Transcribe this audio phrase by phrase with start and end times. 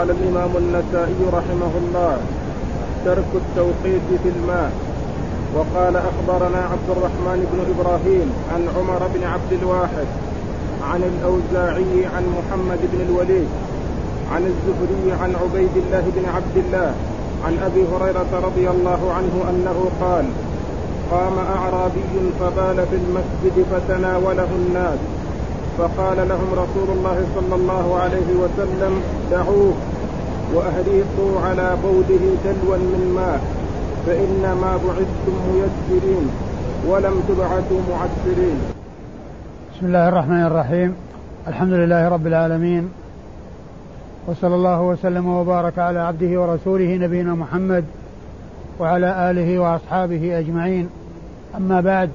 [0.00, 2.16] قال الإمام النسائي رحمه الله
[3.04, 4.72] ترك التوقيت في الماء.
[5.54, 10.08] وقال أخبرنا عبد الرحمن بن إبراهيم عن عمر بن عبد الواحد
[10.90, 13.48] عن الأوزاعي عن محمد بن الوليد
[14.32, 16.94] عن الزهري عن عبيد الله بن عبد الله
[17.46, 20.24] عن أبي هريرة رضي الله عنه أنه قال
[21.10, 25.19] قام أعرابي فبال في المسجد فتناوله الناس.
[25.80, 29.72] فقال لهم رسول الله صلى الله عليه وسلم دعوه
[30.54, 33.40] وأهريقوا على بوله دلوا من ماء
[34.06, 36.30] فإنما بعثتم ميسرين
[36.88, 38.58] ولم تبعثوا معسرين.
[39.74, 40.94] بسم الله الرحمن الرحيم.
[41.48, 42.88] الحمد لله رب العالمين
[44.26, 47.84] وصلى الله وسلم وبارك على عبده ورسوله نبينا محمد
[48.80, 50.88] وعلى آله وأصحابه أجمعين.
[51.56, 52.10] أما بعد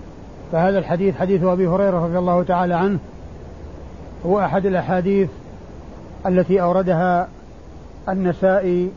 [0.52, 3.00] فهذا الحديث حديث أبي هريرة رضي الله تعالى عنه.
[4.26, 5.30] هو أحد الأحاديث
[6.26, 7.28] التي أوردها
[8.10, 8.90] النسائي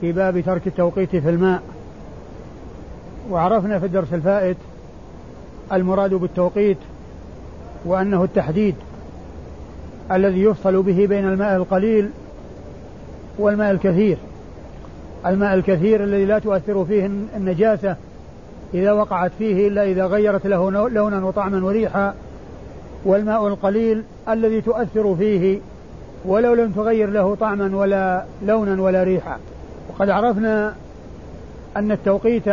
[0.00, 1.62] في باب ترك التوقيت في الماء.
[3.30, 4.56] وعرفنا في الدرس الفائت
[5.72, 6.78] المراد بالتوقيت
[7.84, 8.74] وأنه التحديد
[10.12, 12.10] الذي يفصل به بين الماء القليل
[13.38, 14.16] والماء الكثير.
[15.26, 17.96] الماء الكثير الذي لا تؤثر فيه النجاسة
[18.74, 22.14] إذا وقعت فيه إلا إذا غيرت له لونا وطعما وريحا.
[23.04, 25.58] والماء القليل الذي تؤثر فيه
[26.24, 29.38] ولو لم تغير له طعما ولا لونا ولا ريحا.
[29.88, 30.74] وقد عرفنا
[31.76, 32.48] أن التوقيت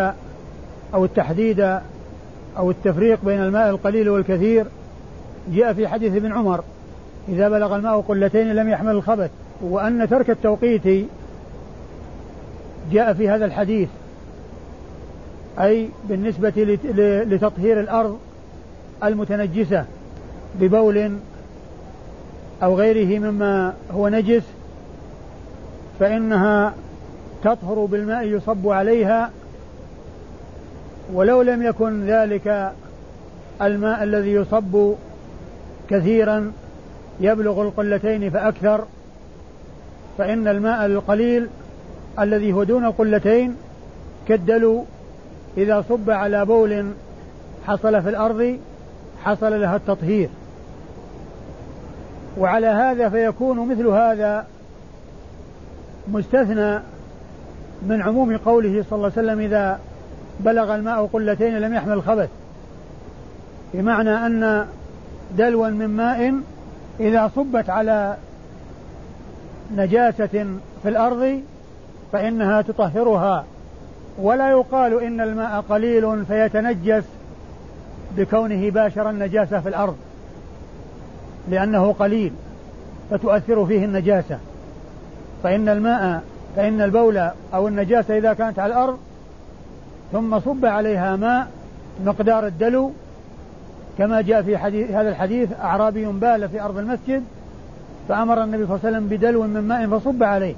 [0.94, 1.80] أو التحديد
[2.58, 4.66] أو التفريق بين الماء القليل والكثير
[5.52, 6.64] جاء في حديث ابن عمر
[7.30, 9.32] إذا بلغ الماء قلتين لم يحمل الخبث.
[9.62, 11.08] وأن ترك التوقيت
[12.92, 13.90] جاء في هذا الحديث
[15.60, 16.80] أي بالنسبة
[17.28, 18.18] لتطهير الأرض
[19.04, 19.86] المتنجسة.
[20.60, 21.18] ببول
[22.64, 24.44] أو غيره مما هو نجس
[26.00, 26.74] فإنها
[27.44, 29.32] تطهر بالماء يصب عليها
[31.14, 32.72] ولو لم يكن ذلك
[33.62, 34.94] الماء الذي يصب
[35.90, 36.52] كثيرا
[37.20, 38.86] يبلغ القلتين فأكثر
[40.18, 41.48] فإن الماء القليل
[42.20, 43.56] الذي هو دون القلتين
[44.28, 44.86] كالدلو
[45.58, 46.92] إذا صب على بول
[47.68, 48.58] حصل في الأرض
[49.24, 50.30] حصل لها التطهير.
[52.38, 54.46] وعلى هذا فيكون مثل هذا
[56.08, 56.80] مستثنى
[57.82, 59.80] من عموم قوله صلى الله عليه وسلم إذا
[60.40, 62.30] بلغ الماء قلتين لم يحمل الخبث.
[63.74, 64.66] بمعنى أن
[65.38, 66.34] دلوا من ماء
[67.00, 68.18] إذا صبت على
[69.76, 70.46] نجاسة
[70.84, 71.42] في الأرض
[72.12, 73.46] فإنها تطهرها.
[74.20, 77.04] ولا يقال إن الماء قليل فيتنجس
[78.18, 79.96] بكونه باشر النجاسة في الأرض.
[81.50, 82.34] لأنه قليل
[83.10, 84.38] فتؤثر فيه النجاسة.
[85.44, 86.24] فإن الماء
[86.56, 88.98] فإن البول أو النجاسة إذا كانت على الأرض
[90.12, 91.48] ثم صب عليها ماء
[92.06, 92.92] مقدار الدلو
[93.98, 97.24] كما جاء في حديث هذا الحديث أعرابي بال في أرض المسجد
[98.10, 100.56] فأمر النبي صلى الله عليه وسلم بدلو من ماء فصب عليه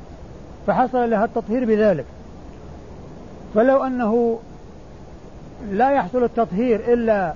[0.67, 2.05] فحصل لها التطهير بذلك.
[3.55, 4.39] فلو أنه
[5.71, 7.33] لا يحصل التطهير إلا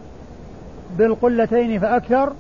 [0.98, 2.34] بالقلتين فأكثر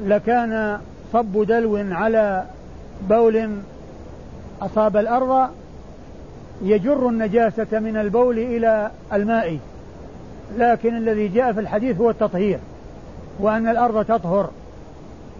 [0.00, 0.78] لكان
[1.12, 2.44] صب دلو على
[3.08, 3.50] بول
[4.62, 5.48] أصاب الأرض
[6.62, 9.58] يجر النجاسة من البول إلى الماء.
[10.58, 12.58] لكن الذي جاء في الحديث هو التطهير
[13.38, 14.50] وأن الأرض تطهر.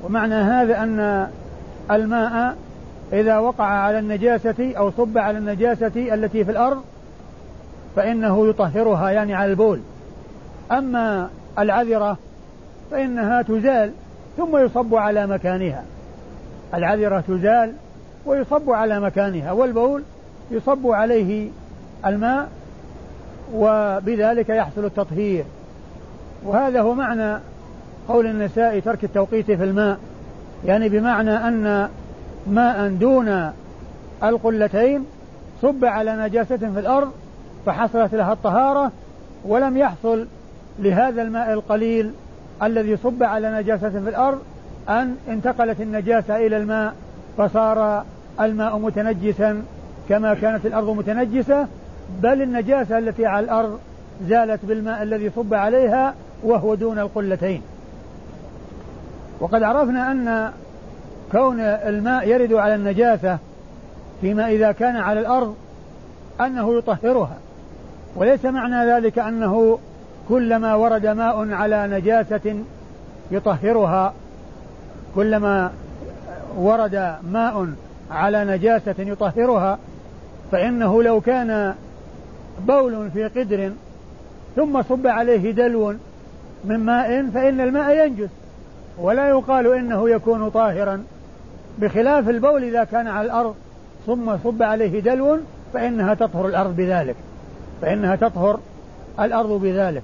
[0.04, 1.28] ومعنى هذا أن
[1.90, 2.56] الماء
[3.12, 6.82] إذا وقع على النجاسة أو صب على النجاسة التي في الأرض
[7.96, 9.80] فإنه يطهرها يعني على البول.
[10.72, 11.28] أما
[11.58, 12.18] العذرة
[12.90, 13.92] فإنها تزال
[14.36, 15.84] ثم يصب على مكانها.
[16.74, 17.72] العذرة تزال
[18.26, 20.02] ويصب على مكانها والبول
[20.50, 21.48] يصب عليه
[22.06, 22.48] الماء
[23.54, 25.44] وبذلك يحصل التطهير.
[26.44, 27.38] وهذا هو معنى
[28.08, 29.98] قول النساء ترك التوقيت في الماء
[30.66, 31.88] يعني بمعنى أن
[32.46, 33.52] ماء دون
[34.22, 35.04] القلتين
[35.62, 37.12] صب على نجاسة في الأرض
[37.66, 38.92] فحصلت لها الطهارة
[39.44, 40.26] ولم يحصل
[40.78, 42.12] لهذا الماء القليل
[42.62, 44.38] الذي صب على نجاسة في الأرض
[44.88, 46.94] أن انتقلت النجاسة إلى الماء
[47.38, 48.04] فصار
[48.40, 49.62] الماء متنجسا
[50.08, 51.66] كما كانت الأرض متنجسة
[52.22, 53.78] بل النجاسة التي على الأرض
[54.28, 57.62] زالت بالماء الذي صب عليها وهو دون القلتين.
[59.40, 60.52] وقد عرفنا أن
[61.32, 63.38] كون الماء يرد على النجاسة
[64.20, 65.54] فيما إذا كان على الأرض
[66.40, 67.36] أنه يطهرها
[68.16, 69.78] وليس معنى ذلك أنه
[70.28, 72.56] كلما ورد ماء على نجاسة
[73.30, 74.14] يطهرها.
[75.14, 75.70] كلما
[76.56, 77.68] ورد ماء
[78.10, 79.78] على نجاسة يطهرها.
[80.52, 81.74] فإنه لو كان
[82.66, 83.72] بول في قدر
[84.56, 85.94] ثم صب عليه دلو
[86.64, 88.28] من ماء فإن الماء ينجس.
[88.98, 91.04] ولا يقال إنه يكون طاهرا.
[91.78, 93.54] بخلاف البول إذا كان على الأرض
[94.06, 95.38] ثم صب عليه دلو
[95.72, 97.16] فإنها تطهر الأرض بذلك.
[97.82, 98.58] فإنها تطهر
[99.20, 100.02] الأرض بذلك.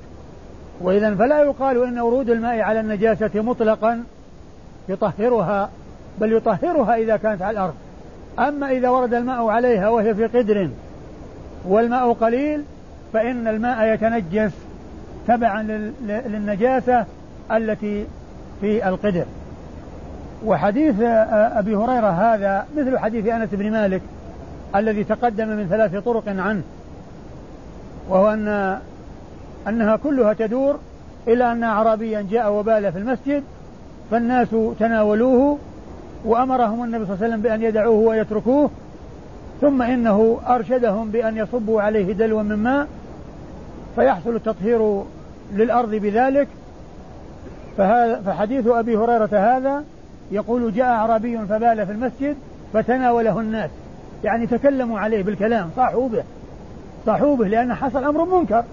[0.81, 4.05] وإذا فلا يقال إن ورود الماء على النجاسة مطلقا
[4.89, 5.71] يطهرها
[6.21, 7.75] بل يطهرها إذا كانت على الأرض.
[8.39, 10.71] أما إذا ورد الماء عليها وهي في قدر
[11.65, 12.65] والماء قليل
[13.13, 14.53] فإن الماء يتنجس
[15.29, 15.63] تبعا
[16.03, 17.05] للنجاسة
[17.51, 18.07] التي
[18.61, 19.25] في القدر.
[20.45, 20.95] وحديث
[21.31, 24.03] أبي هريرة هذا مثل حديث أنس بن مالك
[24.77, 26.63] الذي تقدم من ثلاث طرق عنه
[28.09, 28.79] وهو أن
[29.69, 30.79] أنها كلها تدور
[31.29, 33.43] إلى أن أعرابيا جاء وبال في المسجد
[34.11, 34.49] فالناس
[34.79, 35.59] تناولوه
[36.25, 38.71] وأمرهم النبي صلى الله عليه وسلم بأن يدعوه ويتركوه
[39.61, 42.89] ثم إنه أرشدهم بأن يصبوا عليه دلوا من ماء
[43.97, 45.03] فيحصل التطهير
[45.53, 46.49] للأرض بذلك.
[48.27, 49.85] فحديث أبي هريرة هذا
[50.31, 52.37] يقول جاء أعرابي فبال في المسجد
[52.73, 53.71] فتناوله الناس
[54.25, 56.23] يعني تكلموا عليه بالكلام صاحوا به
[57.07, 58.65] صاحوا به لأن حصل أمر منكر.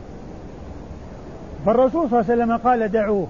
[1.68, 3.28] فالرسول صلى الله عليه وسلم قال دعوه.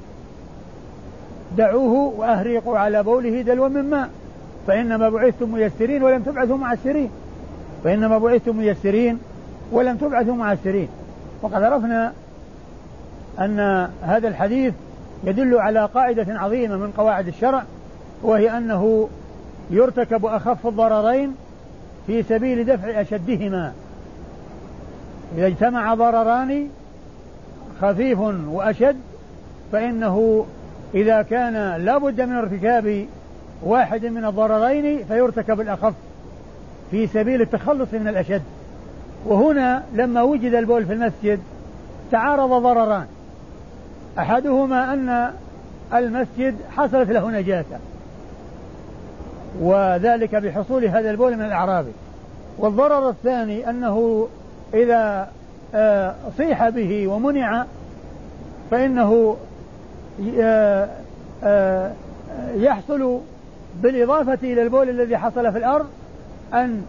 [1.58, 4.10] دعوه وأهريقوا على بوله دلوا من ماء.
[4.68, 7.10] فإنما بعثتم ميسرين ولم تبعثوا معسرين
[7.84, 9.20] فإنما بعثتم ميسرين
[9.72, 10.88] ولم تبعثوا معسرين
[11.42, 12.14] وقد عرفنا
[13.40, 14.74] أن هذا الحديث
[15.24, 17.64] يدل على قاعدة عظيمة من قواعد الشرع
[18.24, 19.10] وهي أنه
[19.70, 21.36] يرتكب أخف الضررين
[22.08, 23.74] في سبيل دفع أشدهما.
[25.38, 26.70] إذا اجتمع ضرران
[27.82, 28.98] خفيف وأشد
[29.72, 30.46] فإنه
[30.96, 33.06] إذا كان لا بد من ارتكاب
[33.64, 35.94] واحد من الضررين فيرتكب الأخف
[36.92, 38.42] في سبيل التخلص من الأشد.
[39.26, 41.40] وهنا لما وجد البول في المسجد
[42.12, 43.06] تعارض ضرران.
[44.20, 45.32] أحدهما أن
[45.94, 47.80] المسجد حصلت له نجاسة
[49.62, 51.92] وذلك بحصول هذا البول من الأعرابي
[52.58, 54.28] والضرر الثاني أنه
[54.74, 55.30] إذا
[56.38, 57.66] صيح به ومنع
[58.72, 59.38] فإنه
[60.40, 60.90] آه،
[61.44, 61.92] آه،
[62.56, 63.20] يحصل
[63.82, 65.86] بالإضافة إلى البول الذي حصل في الأرض
[66.54, 66.82] أن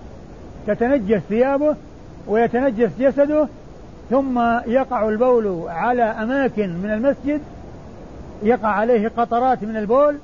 [0.67, 1.77] تتنجس ثيابه
[2.27, 3.49] ويتنجس جسده
[4.11, 7.41] ثم يقع البول على أماكن من المسجد
[8.43, 10.19] يقع عليه قطرات من البول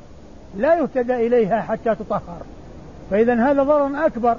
[0.56, 2.42] لا يهتدى إليها حتى تطهر.
[3.10, 4.36] فإذا هذا ضرر أكبر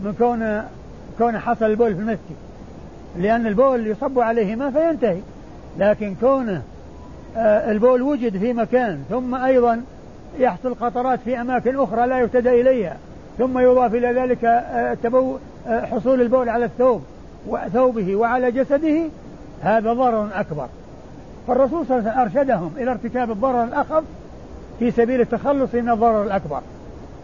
[0.00, 0.64] من كون
[1.18, 2.36] كون حصل البول في المسجد.
[3.18, 5.20] لأن البول يصب عليه ماء فينتهي.
[5.78, 6.62] لكن كونه
[7.36, 9.82] آه، البول وجد في مكان ثم أيضا
[10.38, 12.96] يحصل قطرات في أماكن أخرى لا يهتدى إليها
[13.38, 17.02] ثم يضاف إلى ذلك آه، تبو آه، حصول البول على الثوب
[17.46, 19.02] وثوبه وعلى جسده
[19.60, 20.66] هذا ضرر أكبر.
[21.48, 24.04] فالرسول صلى الله عليه وسلم أرشدهم إلى ارتكاب الضرر الأخف
[24.78, 26.60] في سبيل التخلص من الضرر الأكبر.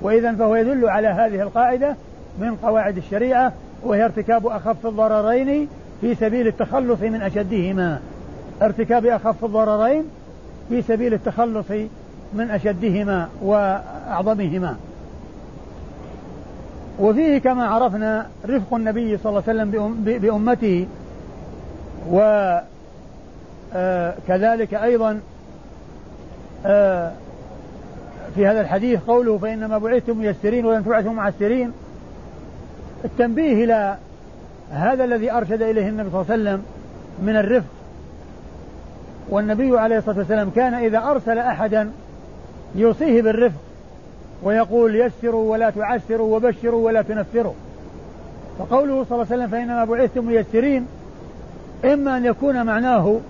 [0.03, 1.97] وإذا فهو يدل على هذه القاعدة
[2.39, 3.53] من قواعد الشريعة
[3.83, 5.69] وهي ارتكاب أخف الضررين
[6.00, 8.00] في سبيل التخلص من أشدهما.
[8.62, 10.05] ارتكاب أخف الضررين
[10.69, 11.67] في سبيل التخلص
[12.35, 14.76] من أشدهما وأعظمهما.
[17.00, 20.86] وفيه كما عرفنا رفق النبي صلى الله عليه وسلم بأمته
[22.10, 22.65] وكذلك
[24.75, 25.20] آه، أيضا
[26.67, 27.13] آه،
[28.34, 31.72] في هذا الحديث قوله فإنما بعثتم ميسرين ولم تبعثوا معسرين.
[33.05, 33.96] التنبيه إلى
[34.72, 36.62] هذا الذي أرشد إليه النبي صلى الله عليه وسلم
[37.22, 37.67] من الرفق.
[39.29, 41.91] والنبي عليه الصلاة والسلام كان إذا أرسل أحدا
[42.74, 43.60] يوصيه بالرفق
[44.43, 47.55] ويقول يسروا ولا تعسروا وبشروا ولا تنفروا.
[48.58, 50.86] فقوله صلى الله عليه وسلم فإنما بعثتم ميسرين
[51.84, 53.20] إما أن يكون معناه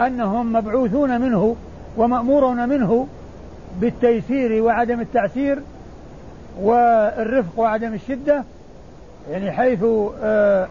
[0.00, 1.56] أنهم مبعوثون منه
[1.96, 3.06] ومأمورون منه
[3.80, 5.58] بالتيسير وعدم التعسير
[6.60, 8.44] والرفق وعدم الشدة
[9.30, 9.84] يعني حيث
[10.22, 10.68] آه،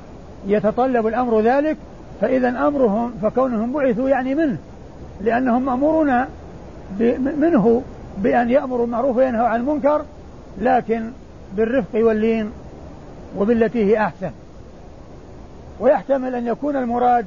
[0.48, 1.78] يتطلب الأمر ذلك
[2.22, 4.58] فإذا أمرهم فكونهم بعثوا يعني منه
[5.22, 6.26] لأنهم مأمورون
[7.38, 7.82] منه
[8.18, 10.02] بأن يأمروا المعروف وينهوا عن المنكر
[10.62, 11.12] لكن
[11.56, 12.52] بالرفق واللين
[13.38, 14.32] وبالتي هي أحسن.
[15.80, 17.26] ويحتمل أن يكون المراد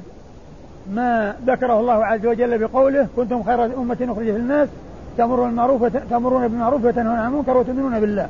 [0.93, 4.69] ما ذكره الله عز وجل بقوله كنتم خير أمة أخرجت للناس
[5.17, 8.27] تأمرون بالمعروف تأمرون بالمعروف وتنهون عن المنكر وتؤمنون بالله.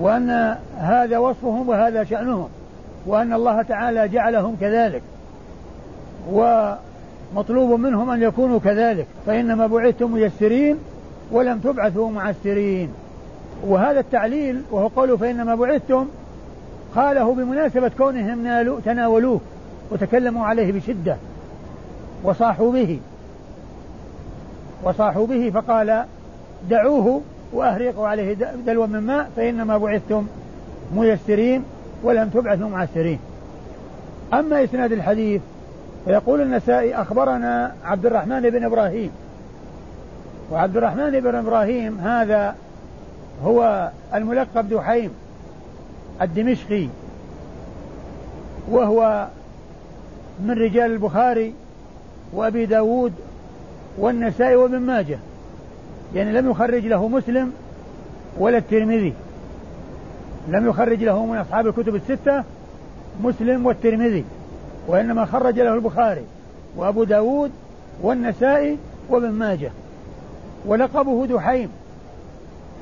[0.00, 2.48] وأن هذا وصفهم وهذا شأنهم.
[3.06, 5.02] وأن الله تعالى جعلهم كذلك
[6.32, 10.76] ومطلوب منهم أن يكونوا كذلك فإنما بعثتم ميسرين
[11.32, 12.88] ولم تبعثوا معسرين.
[13.66, 16.06] وهذا التعليل وهو قوله فإنما بعثتم
[16.96, 19.40] قاله بمناسبة كونهم تناولوه
[19.90, 21.16] وتكلموا عليه بشدة
[22.24, 23.00] وصاحوا به.
[24.84, 26.04] وصاحوا به فقال
[26.70, 27.20] دعوه
[27.52, 28.36] وأهرقوا عليه
[28.66, 30.26] دلوا من ماء فإنما بعثتم
[30.96, 31.62] ميسرين
[32.02, 33.18] ولم تبعثوا معسرين.
[34.32, 35.40] أما إسناد الحديث
[36.04, 39.10] فيقول النسائي أخبرنا عبد الرحمن بن إبراهيم.
[40.52, 42.54] وعبد الرحمن بن إبراهيم هذا
[43.44, 45.10] هو الملقب دحيم
[46.22, 46.88] الدمشقي
[48.70, 49.26] وهو
[50.40, 51.54] من رجال البخاري
[52.32, 53.12] وأبي داود
[53.98, 55.18] والنسائي وابن ماجه.
[56.14, 57.52] يعني لم يخرج له مسلم
[58.38, 59.14] ولا الترمذي.
[60.48, 62.44] لم يخرج له من أصحاب الكتب الستة
[63.22, 64.24] مسلم والترمذي
[64.86, 66.24] وإنما خرج له البخاري
[66.76, 67.50] وأبو داود
[68.02, 69.70] والنسائي وابن ماجه
[70.66, 71.68] ولقبه دحيم.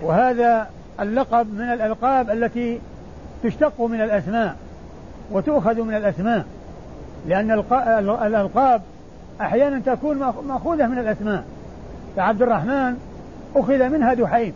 [0.02, 0.66] وهذا
[1.00, 2.80] اللقب من الألقاب التي
[3.44, 4.56] تشتق من الأسماء
[5.30, 6.44] وتؤخذ من الأسماء
[7.28, 7.50] لأن
[8.00, 8.82] الألقاب
[9.40, 10.18] أحيانا تكون
[10.48, 11.44] مأخوذة من الأسماء.
[12.16, 12.96] فعبد الرحمن
[13.56, 14.52] أخذ منها دحيم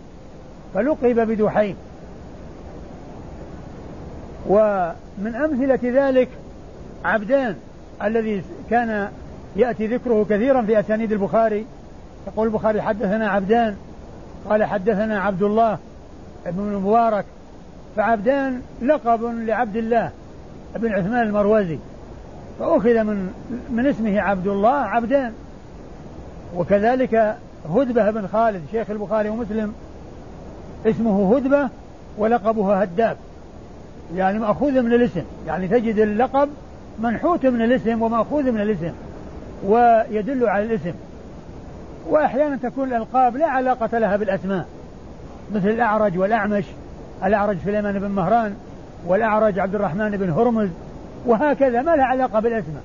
[0.74, 1.76] فلقب بدحيم.
[4.48, 6.28] ومن أمثلة ذلك
[7.04, 7.56] عبدان
[8.02, 9.08] الذي كان
[9.56, 11.66] يأتي ذكره كثيرا في أسانيد البخاري.
[12.26, 13.76] يقول البخاري حدثنا عبدان
[14.48, 15.78] قال حدثنا عبد الله
[16.46, 17.24] بن المبارك.
[17.96, 20.10] فعبدان لقب لعبد الله
[20.76, 21.78] بن عثمان المروزي
[22.58, 23.32] فأخذ من
[23.70, 25.32] من اسمه عبد الله عبدان.
[26.56, 27.36] وكذلك
[27.74, 29.74] هدبة بن خالد شيخ البخاري ومسلم
[30.86, 31.68] اسمه هدبة
[32.18, 33.16] ولقبه هداب.
[34.16, 35.22] يعني مأخوذ من الاسم.
[35.46, 36.48] يعني تجد اللقب
[36.98, 38.92] منحوت من الاسم ومأخوذ من الاسم
[39.64, 40.92] ويدل على الاسم.
[42.08, 44.66] وأحيانا تكون الألقاب لا علاقة لها بالأسماء.
[45.54, 46.64] مثل الأعرج والأعمش
[47.24, 48.54] الأعرج سليمان بن مهران
[49.06, 50.68] والأعرج عبد الرحمن بن هرمز
[51.26, 52.82] وهكذا ما لها علاقة بالأسماء.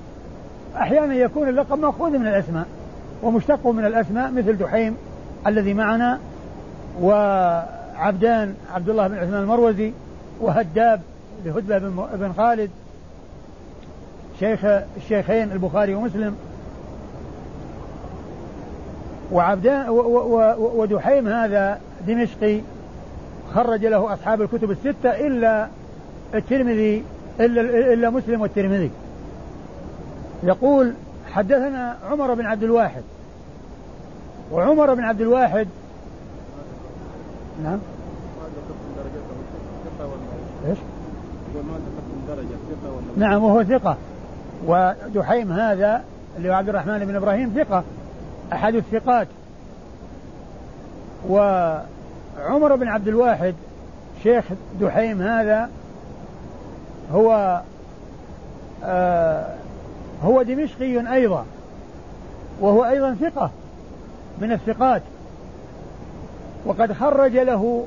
[0.76, 2.66] أحيانا يكون اللقب مأخوذ من الأسماء
[3.22, 4.96] ومشتق من الأسماء مثل دحيم
[5.46, 6.18] الذي معنا
[7.00, 9.92] وعبدان عبد الله بن عثمان المروزي
[10.40, 11.00] وهداب
[11.44, 11.78] لهدبة
[12.16, 12.70] بن خالد
[14.40, 14.64] شيخ
[14.96, 16.36] الشيخين البخاري ومسلم
[19.32, 19.88] وعبدان
[20.58, 22.60] ودحيم هذا دمشقي
[23.54, 25.68] خرج له أصحاب الكتب الستة إلا
[26.34, 27.04] الترمذي
[27.40, 27.60] إلا,
[27.92, 28.90] إلا مسلم والترمذي.
[30.42, 30.94] يقول
[31.32, 33.02] حدثنا عمر بن عبد الواحد.
[34.52, 35.68] وعمر بن عبد الواحد
[37.64, 37.78] نعم.
[40.68, 40.78] إيش؟
[43.16, 43.96] نعم وهو ثقة.
[44.66, 46.04] ودحيم هذا
[46.36, 47.84] اللي هو عبد الرحمن بن إبراهيم ثقة
[48.52, 49.28] أحد الثقات.
[51.28, 53.54] وعمر بن عبد الواحد
[54.22, 54.44] شيخ
[54.80, 55.70] دحيم هذا
[57.12, 57.60] هو
[58.84, 59.54] آه
[60.22, 61.44] هو دمشقي أيضا.
[62.60, 63.50] وهو أيضا ثقة
[64.40, 65.02] من الثقات.
[66.66, 67.86] وقد خرج له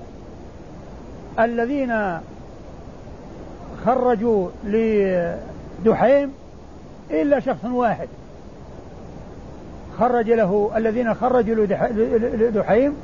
[1.40, 2.20] الذين
[3.86, 6.34] خرجوا لدحيم
[7.12, 8.08] إلا شخص واحد.
[10.00, 11.66] خرج له الذين خرجوا
[12.36, 12.96] لدحيم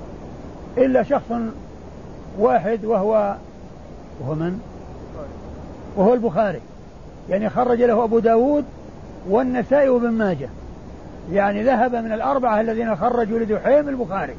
[0.77, 1.31] إلا شخص
[2.39, 3.35] واحد وهو
[4.21, 4.59] وهو من؟
[5.95, 6.61] وهو البخاري.
[7.29, 8.65] يعني خرج له أبو داود
[9.29, 10.49] والنسائي وابن ماجه.
[11.31, 14.35] يعني ذهب من الأربعة الذين خرجوا لدحيم البخاري.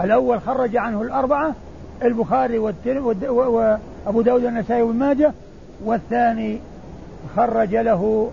[0.00, 1.54] الأول خرج عنه الأربعة
[2.02, 2.58] البخاري
[4.06, 5.32] وأبو داود والنسائي وابن ماجه
[5.84, 6.58] والثاني
[7.36, 8.30] خرج له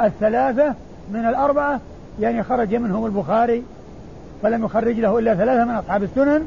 [0.00, 0.74] الثلاثة
[1.12, 1.80] من الأربعة
[2.20, 3.62] يعني خرج منهم البخاري
[4.42, 6.46] فلم يخرج له إلا ثلاثة من أصحاب السنن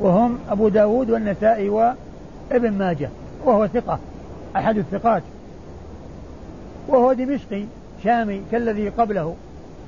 [0.00, 3.08] وهم أبو داود والنسائي وابن ماجه
[3.44, 3.98] وهو ثقة
[4.56, 5.22] أحد الثقات.
[6.88, 7.64] وهو دمشقي
[8.04, 9.34] شامي كالذي قبله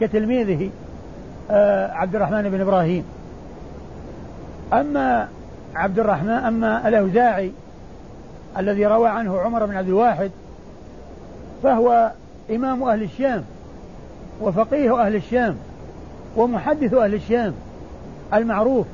[0.01, 0.71] كتلميذه
[1.51, 3.05] آه عبد الرحمن بن إبراهيم.
[4.73, 5.29] أما
[5.75, 7.53] عبد الرحمن أما الأوزاعي
[8.59, 10.31] الذي روى عنه عمر بن عبد الواحد
[11.63, 12.13] فهو
[12.51, 13.45] إمام أهل الشام
[14.41, 15.57] وفقيه أهل الشام
[16.37, 17.55] ومحدث أهل الشام
[18.35, 18.87] المعروف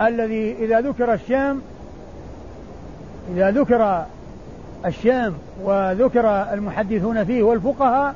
[0.00, 1.62] الذي إذا ذكر الشام
[3.34, 4.04] إذا ذكر
[4.86, 8.14] الشام وذكر المحدثون فيه والفقهاء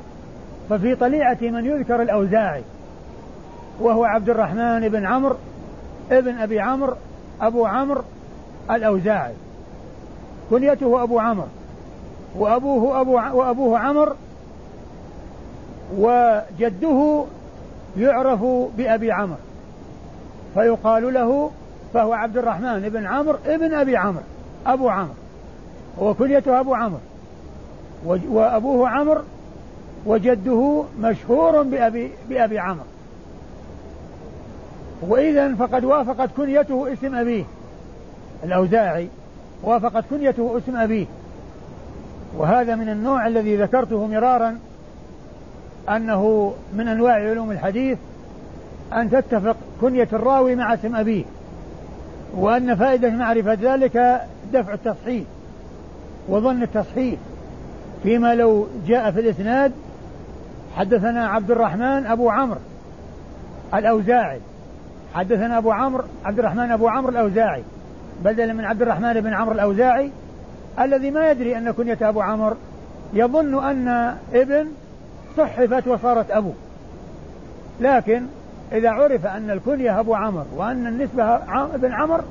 [0.69, 2.63] ففي طليعة من يذكر الأوزاعي
[3.79, 5.35] وهو عبد الرحمن بن عمرو
[6.11, 6.93] ابن أبي عمرو
[7.41, 8.01] أبو عمرو
[8.71, 9.33] الأوزاعي.
[10.49, 11.47] كنيته أبو عمرو.
[12.35, 14.13] وأبوه أبو وأبوه عمرو.
[15.97, 17.25] وجده
[17.97, 18.43] يعرف
[18.77, 19.37] بأبي عمرو.
[20.53, 21.51] فيقال له
[21.93, 24.23] فهو عبد الرحمن بن عمرو ابن أبي عمرو
[24.67, 25.13] أبو عمرو.
[25.99, 26.99] هو كنيته أبو عمرو.
[28.05, 29.21] وأبوه عمرو
[30.05, 32.85] وجده مشهور بأبي, بأبي عمرو.
[35.01, 37.43] وإذا فقد وافقت كنيته اسم أبيه
[38.43, 39.07] الأوزاعي.
[39.63, 41.05] وافقت كنيته اسم أبيه.
[42.37, 44.59] وهذا من النوع الذي ذكرته مرارا
[45.89, 47.97] أنه من أنواع علوم الحديث
[48.93, 51.23] أن تتفق كنية الراوي مع اسم أبيه
[52.35, 54.21] وأن فائدة معرفة ذلك
[54.53, 55.23] دفع التصحيح
[56.29, 57.19] وظن التصحيح.
[58.03, 59.71] فيما لو جاء في الإسناد
[60.75, 62.59] حدثنا عبد الرحمن أبو عمرو
[63.73, 64.39] الأوزاعي.
[65.13, 67.63] حدثنا أبو عمرو عبد الرحمن أبو عمرو الأوزاعي.
[68.25, 70.11] بدلا من عبد الرحمن بن عمرو الأوزاعي
[70.79, 72.55] الذي ما يدري أن كنية أبو عمرو
[73.13, 74.67] يظن أن ابن
[75.37, 76.51] صحفت وصارت أبو
[77.79, 78.23] لكن
[78.71, 81.35] إذا عرف أن الكنية أبو عمرو وأن النسبة
[81.75, 82.23] ابن عمرو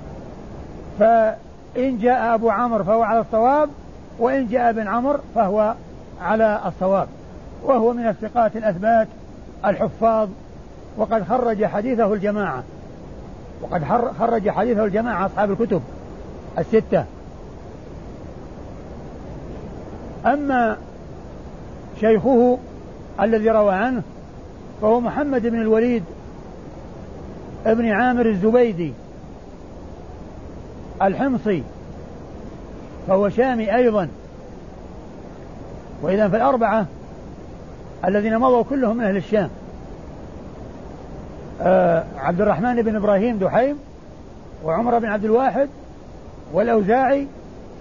[0.98, 3.68] فإن جاء أبو عمرو فهو على الصواب
[4.18, 5.74] وإن جاء ابن عمرو فهو
[6.20, 7.08] على الصواب.
[7.64, 9.08] وهو من الثقات الأثبات
[9.64, 10.28] الحفاظ
[10.96, 12.62] وقد خرج حديثه الجماعة.
[13.62, 13.84] وقد
[14.18, 15.82] خرج حديثه الجماعة أصحاب الكتب
[16.58, 17.04] الستة.
[20.26, 20.76] أما
[22.00, 22.58] شيخه
[23.20, 24.02] الذي روى عنه
[24.82, 26.04] فهو محمد بن الوليد
[27.66, 28.92] ابن عامر الزبيدي
[31.02, 31.62] الحمصي
[33.08, 34.08] فهو شامي أيضا.
[36.02, 36.86] وإذا فالأربعة
[38.04, 39.50] الذين مضوا كلهم من أهل الشام.
[41.60, 43.78] عبد الرحمن بن إبراهيم دحيم
[44.64, 45.68] وعمر بن عبد الواحد
[46.52, 47.26] والأوزاعي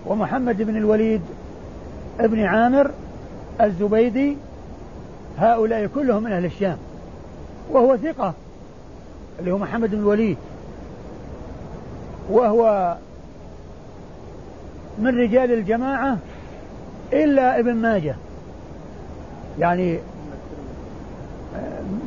[0.05, 1.21] ومحمد بن الوليد
[2.19, 2.91] ابن عامر
[3.61, 4.37] الزبيدي.
[5.37, 6.77] هؤلاء كلهم من أهل الشام.
[7.71, 8.33] وهو ثقة
[9.39, 10.37] اللي هو محمد بن الوليد.
[12.29, 12.95] وهو
[14.99, 16.17] من رجال الجماعة
[17.13, 18.15] إلا ابن ماجه.
[19.59, 19.99] يعني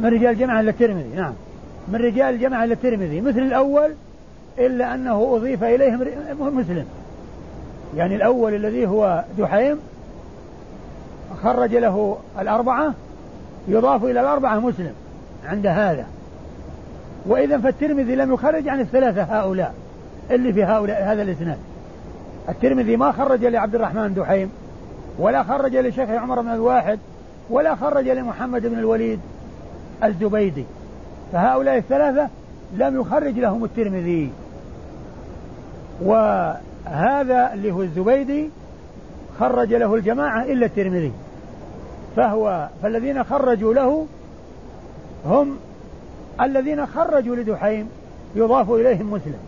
[0.01, 1.17] من رجال الجماعة إلا الترمذي.
[1.17, 1.33] نعم.
[1.91, 3.95] من رجال الجماعة إلا الترمذي مثل الأول
[4.59, 5.99] إلا أنه أضيف إليه
[6.41, 6.85] مسلم.
[7.97, 9.79] يعني الأول الذي هو دحيم
[11.43, 12.95] خرج له الأربعة
[13.69, 14.93] يضاف إلى الأربعة مسلم
[15.49, 16.07] عند هذا.
[17.27, 19.75] وإذا فالترمذي لم يخرج عن الثلاثة هؤلاء
[20.31, 21.59] اللي في هؤلاء هذا الإسناد.
[22.49, 24.51] الترمذي ما خرج لعبد الرحمن دحيم
[25.19, 26.99] ولا خرج لشيخ عمر بن الواحد
[27.51, 29.21] ولا خرج لمحمد بن الوليد
[30.05, 30.65] الزبيدي.
[31.33, 32.29] فهؤلاء الثلاثة
[32.77, 34.31] لم يخرج لهم الترمذي.
[36.03, 38.51] وهذا اللي هو الزبيدي
[39.41, 41.13] خرج له الجماعة إلا الترمذي.
[42.17, 44.07] فهو فالذين خرجوا له
[45.27, 45.57] هم
[46.41, 47.89] الذين خرجوا لدحيم
[48.35, 49.39] يضاف إليهم مسلم.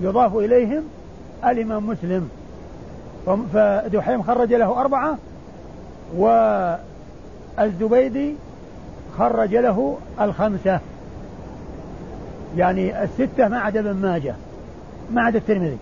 [0.00, 0.82] يضاف إليهم
[1.44, 2.30] الإمام مسلم.
[3.52, 5.18] فدحيم خرج له أربعة
[7.58, 8.34] والزبيدي
[9.18, 10.80] خرج له الخمسة.
[12.56, 14.34] يعني الستة ما عدا ابن ماجه
[15.12, 15.78] ما عدا الترمذي.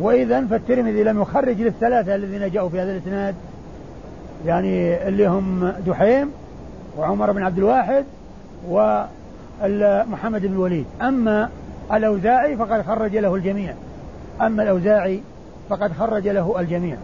[0.00, 3.34] وإذا فالترمذي لم يخرج للثلاثة الذين جاءوا في هذا الإسناد
[4.46, 6.30] يعني اللي هم دحيم
[6.98, 8.04] وعمر بن عبد الواحد
[8.68, 10.86] ومحمد بن الوليد.
[11.02, 11.48] أما
[11.92, 13.74] الأوزاعي فقد خرج له الجميع.
[14.40, 15.20] أما الأوزاعي
[15.70, 16.96] فقد خرج له الجميع.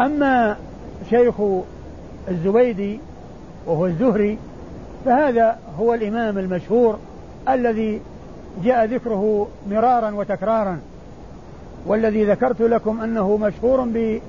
[0.00, 0.56] أما
[1.10, 1.34] شيخ
[2.28, 3.00] الزبيدي
[3.66, 4.38] وهو الزهري
[5.04, 6.98] فهذا هو الإمام المشهور
[7.48, 8.00] الذي
[8.64, 10.78] جاء ذكره مرارا وتكرارا
[11.86, 14.20] والذي ذكرت لكم أنه مشهور ب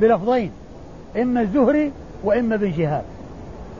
[0.00, 0.50] بلفظين
[1.16, 1.92] إما الزهري
[2.24, 3.04] وإما ابن شهاب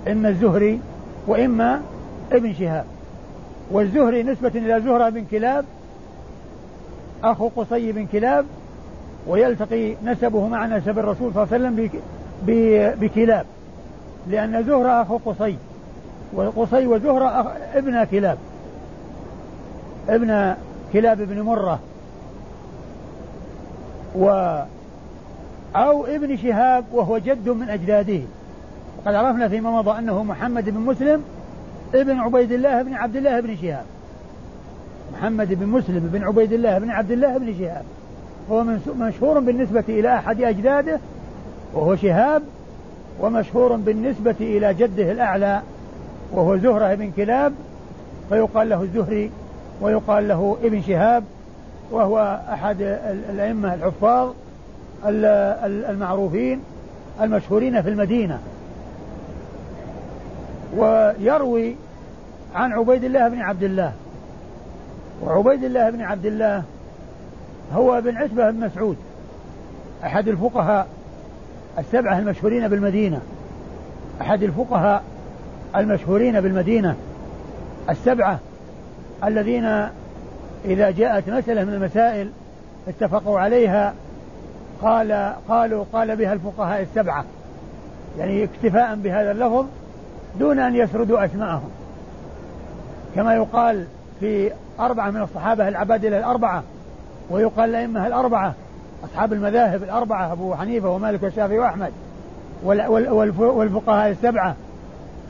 [0.08, 0.80] إما الزهري
[1.26, 1.80] وإما
[2.32, 2.84] ابن شهاب
[3.70, 5.64] والزهري نسبة إلى زهرة بن كلاب
[7.24, 8.44] أخو قصي بن كلاب
[9.26, 11.90] ويلتقي نسبه مع نسب الرسول صلى الله عليه وسلم
[13.00, 13.46] بكلاب.
[14.28, 15.56] لأن زهرة أخو قصي
[16.34, 18.38] وقصي وزهرة ابن كلاب.
[20.08, 20.54] ابن
[20.92, 21.78] كلاب بن مرة.
[24.16, 24.28] و
[25.76, 28.20] أو ابن شهاب وهو جد من أجداده.
[28.98, 31.24] وقد عرفنا فيما مضى أنه محمد بن مسلم
[31.94, 33.84] ابن عبيد الله بن عبد الله بن شهاب.
[35.12, 37.84] محمد بن مسلم بن عبيد الله بن عبد الله بن شهاب.
[38.50, 38.64] هو
[38.98, 40.98] مشهور بالنسبة إلى أحد أجداده
[41.74, 42.42] وهو شهاب
[43.20, 45.62] ومشهور بالنسبة إلى جده الأعلى
[46.32, 47.52] وهو زهرة بن كلاب
[48.28, 49.30] فيقال له الزهري
[49.80, 51.24] ويقال له ابن شهاب
[51.90, 52.76] وهو أحد
[53.30, 54.32] الأئمة الحفاظ
[55.04, 56.60] المعروفين
[57.20, 58.38] المشهورين في المدينة.
[60.76, 61.76] ويروي
[62.54, 63.92] عن عبيد الله بن عبد الله.
[65.22, 66.62] وعبيد الله بن عبد الله
[67.74, 68.96] هو بن عتبة بن مسعود
[70.04, 70.86] أحد الفقهاء.
[71.78, 73.20] السبعة المشهورين بالمدينة.
[74.20, 75.02] أحد الفقهاء
[75.76, 76.96] المشهورين بالمدينة.
[77.90, 78.38] السبعة
[79.24, 79.64] الذين
[80.64, 82.30] إذا جاءت مسألة من المسائل
[82.88, 83.94] اتفقوا عليها
[84.82, 87.24] قال قالوا قال بها الفقهاء السبعة.
[88.18, 89.66] يعني اكتفاء بهذا اللفظ
[90.38, 91.70] دون أن يسردوا أسماءهم.
[93.14, 93.86] كما يقال
[94.20, 96.62] في أربعة من الصحابة العبادلة الأربعة
[97.30, 98.54] ويقال الأئمة الأربعة
[99.04, 101.92] أصحاب المذاهب الأربعة أبو حنيفة ومالك والشافعي وأحمد.
[103.38, 104.56] والفقهاء السبعة.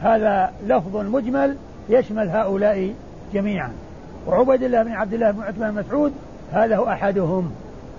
[0.00, 1.56] هذا لفظ مجمل
[1.88, 2.94] يشمل هؤلاء
[3.34, 3.72] جميعا.
[4.26, 6.12] وعبيد الله بن عبد الله بن عثمان مسعود
[6.52, 7.52] هذا هو أحدهم.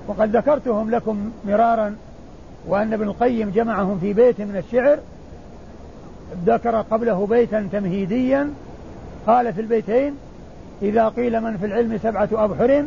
[0.07, 1.95] وقد ذكرتهم لكم مرارا
[2.67, 4.99] وأن ابن القيم جمعهم في بيت من الشعر.
[6.45, 8.49] ذكر قبله بيتا تمهيديا.
[9.27, 10.15] قال في البيتين
[10.81, 12.83] إذا قيل من في العلم سبعة أبحر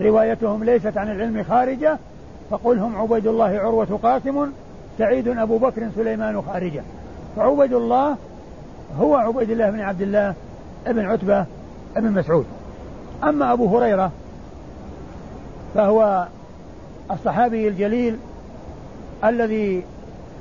[0.00, 1.98] روايتهم ليست عن العلم خارجة
[2.52, 4.52] فقل هم عبيد الله عروة قاسم
[4.98, 6.82] سعيد أبو بكر سليمان خارجة.
[7.36, 8.16] فعبيد الله
[8.98, 10.34] هو عبيد الله بن عبد الله
[10.86, 11.46] ابن عتبة
[11.96, 12.46] ابن مسعود.
[13.24, 14.10] أما أبو هريرة
[15.74, 16.26] فهو
[17.10, 18.16] الصحابي الجليل
[19.24, 19.84] الذي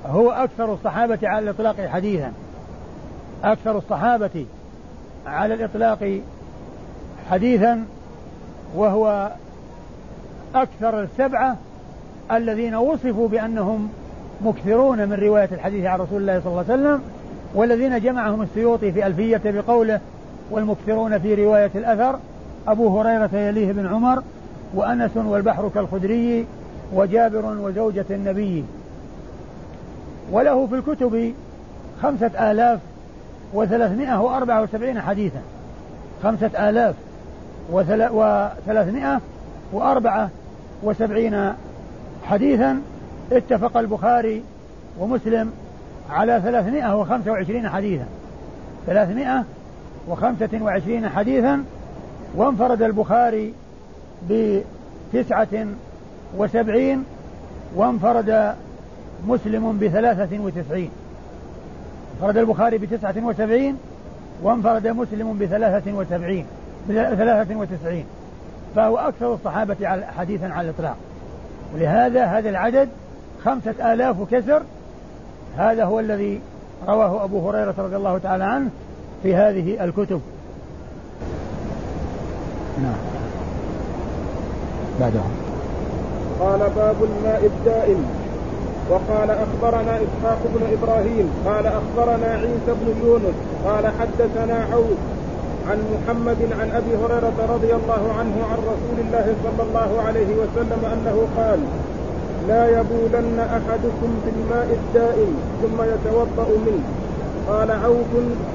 [0.06, 2.34] هو أكثر الصحابة على الإطلاق حديثا.
[3.44, 4.46] أكثر الصحابة
[5.26, 6.22] على الإطلاق
[7.30, 7.86] حديثا
[8.76, 9.32] وهو
[10.56, 11.58] أكثر السبعة
[12.32, 13.90] الذين وصفوا بأنهم
[14.46, 17.02] مكثرون من رواية الحديث عن رسول الله صلى الله عليه وسلم
[17.56, 20.00] والذين جمعهم السيوطي في ألفية بقوله
[20.52, 22.20] والمكثرون في رواية الأثر
[22.68, 24.24] أبو هريرة يليه بن عمر
[24.76, 26.46] وأنس والبحر كالخدري
[26.94, 28.64] وجابر وزوجة النبي.
[30.32, 31.34] وله في الكتب
[32.02, 32.80] خمسة آلاف
[33.54, 35.42] وثلاثمائة وأربعة وسبعين حديثا.
[36.24, 36.96] خمسة آلاف
[37.72, 39.22] وثلاثمائة
[39.74, 40.30] وأربعة
[40.84, 41.54] وسبعين
[42.24, 42.82] حديثا
[43.32, 44.44] اتفق البخاري
[45.00, 45.52] ومسلم
[46.10, 48.06] على ثلاثمائة وخمسة وعشرين حديثا.
[48.88, 49.44] ثلاثمائة
[50.08, 51.64] وخمسة وعشرين حديثا
[52.36, 53.54] وانفرد البخاري
[54.30, 55.68] بتسعة
[56.38, 57.04] وسبعين
[57.76, 58.56] وانفرد
[59.28, 60.90] مسلم بثلاثة وتسعين.
[62.16, 63.78] انفرد البخاري بتسعة وسبعين
[64.44, 66.46] وانفرد مسلم بثلاثة وسبعين
[66.90, 68.06] بثلاثة وتسعين.
[68.76, 69.76] فهو أكثر الصحابة
[70.18, 70.96] حديثا على الإطلاق.
[71.76, 72.90] ولهذا هذا العدد
[73.46, 74.62] خمسة آلاف وكسر
[75.58, 76.42] هذا هو الذي
[76.88, 78.70] رواه أبو هريرة رضي الله تعالى عنه
[79.24, 80.22] في هذه الكتب.
[82.84, 82.98] نعم.
[85.00, 85.32] بعدهم
[86.40, 88.06] قال باب الماء الدائم.
[88.90, 94.98] وقال أخبرنا إسحاق بن إبراهيم قال أخبرنا عيسى بن يونس قال حدثنا عوف
[95.70, 100.82] عن محمد عن أبي هريرة رضي الله عنه عن رسول الله صلى الله عليه وسلم
[100.94, 101.60] أنه قال
[102.48, 106.84] لا يبولن أحدكم في الماء الدائم ثم يتوضأ منه.
[107.48, 108.12] قال عوف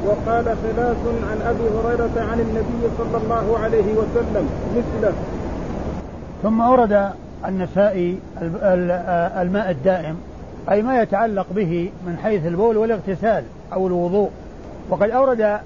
[0.07, 0.97] وقال ثلاث
[1.31, 5.12] عن أبي هريرة عن النبي صلى الله عليه وسلم مثله.
[6.42, 7.11] ثم ورد
[7.47, 8.19] النسائي
[9.42, 10.16] الماء الدائم
[10.71, 14.31] أي ما يتعلق به من حيث البول والاغتسال أو الوضوء.
[14.90, 15.59] وقد أورد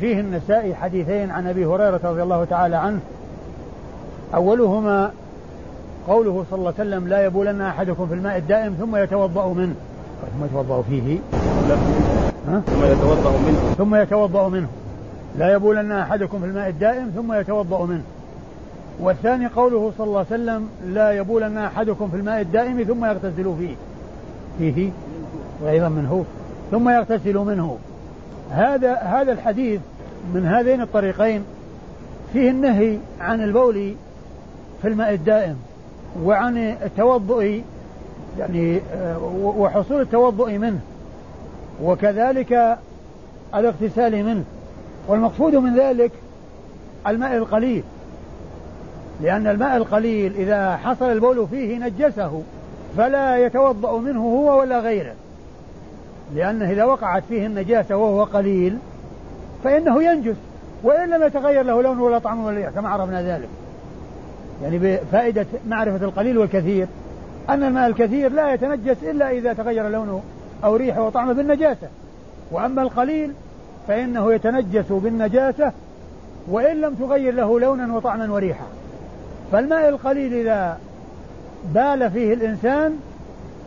[0.00, 3.00] فيه النسائي حديثين عن أبي هريرة رضي الله تعالى عنه.
[4.34, 5.10] أولهما
[6.08, 9.74] قوله صلى الله عليه وسلم لا يبولن أحدكم في الماء الدائم ثم يتوضأ منه.
[10.38, 11.18] ثم يتوضأ فيه.
[12.66, 13.74] ثم يتوضأ منه.
[13.78, 14.68] ثم يتوضأ منه.
[15.38, 18.02] لا يبولن أحدكم في الماء الدائم ثم يتوضأ منه.
[19.00, 23.74] والثاني قوله صلى الله عليه وسلم لا يبولن أحدكم في الماء الدائم ثم يغتسل فيه.
[24.58, 24.90] فيه.
[25.62, 26.24] وأيضا منه.
[26.70, 27.78] ثم يغتسل منه.
[28.50, 29.80] هذا هذا الحديث
[30.34, 31.44] من هذين الطريقين
[32.32, 33.94] فيه النهي عن البول
[34.82, 35.56] في الماء الدائم
[36.22, 37.60] وعن التوضؤ
[38.38, 40.80] يعني آه، وحصول التوضؤ منه
[41.82, 42.78] وكذلك
[43.54, 44.44] الاغتسال منه.
[45.08, 46.12] والمقصود من ذلك
[47.06, 47.82] الماء القليل
[49.20, 52.42] لأن الماء القليل إذا حصل البول فيه نجسه
[52.96, 55.14] فلا يتوضأ منه هو ولا غيره.
[56.34, 58.78] لأنه إذا وقعت فيه النجاسة وهو قليل
[59.64, 60.36] فإنه ينجس
[60.82, 63.48] وإن لم يتغير له لون ولا طعم ولا ريح كما عرفنا ذلك.
[64.62, 66.86] يعني بفائدة معرفة القليل والكثير
[67.48, 70.22] أن الماء الكثير لا يتنجس إلا إذا تغير لونه
[70.64, 71.88] أو ريحه وطعمه بالنجاسة.
[72.50, 73.32] وأما القليل
[73.88, 75.72] فإنه يتنجس بالنجاسة
[76.48, 78.66] وإن لم تغير له لونا وطعما وريحا.
[79.52, 80.78] فالماء القليل إذا
[81.74, 82.98] بال فيه الإنسان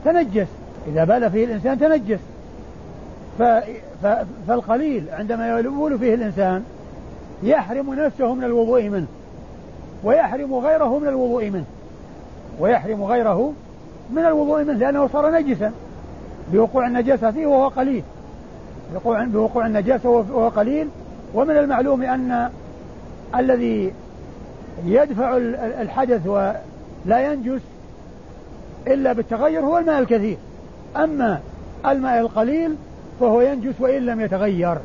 [0.06, 0.48] تنجس
[0.88, 2.20] إذا بال فيه الإنسان تنجس.
[4.48, 6.64] فالقليل عندما يبول فيه الإنسان
[7.44, 9.08] يحرم نفسه من الوضوء منه
[10.04, 11.66] ويحرم غيره من الوضوء منه
[12.60, 13.54] ويحرم غيره
[14.14, 15.72] من الوضوء منه لأنه صار نجسا.
[16.54, 18.04] بوقوع النجاسة فيه وهو قليل.
[19.06, 20.88] بوقوع, النجاسة وهو قليل.
[21.34, 22.50] ومن المعلوم أن
[23.36, 23.94] الذي
[24.86, 25.38] يدفع
[25.82, 27.62] الحدث ولا ينجس
[28.88, 30.38] إلا بالتغير هو الماء الكثير.
[30.96, 31.40] أما
[31.86, 32.76] الماء القليل
[33.20, 34.78] فهو ينجس وإن لم يتغير.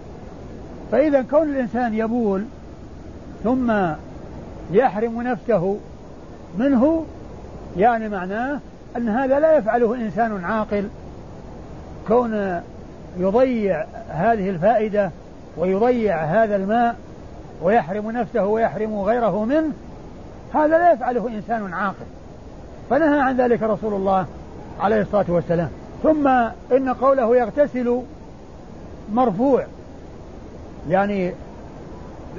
[0.93, 2.45] فإذا كون الإنسان يبول
[3.45, 3.73] ثم
[4.73, 5.79] يحرم نفسه
[6.59, 7.05] منه
[7.77, 8.61] يعني معناه
[8.97, 10.89] أن هذا لا يفعله إنسان عاقل.
[12.09, 12.61] كون
[13.19, 15.11] يضيع هذه الفائدة
[15.57, 16.97] ويضيع هذا الماء
[17.63, 19.73] ويحرم نفسه ويحرم غيره منه
[20.55, 22.07] هذا لا يفعله إنسان عاقل.
[22.91, 24.27] فنهى عن ذلك رسول الله
[24.81, 25.69] عليه الصلاة والسلام.
[26.03, 26.29] ثم
[26.77, 28.03] إن قوله يغتسل
[29.13, 29.65] مرفوع.
[30.91, 31.33] يعني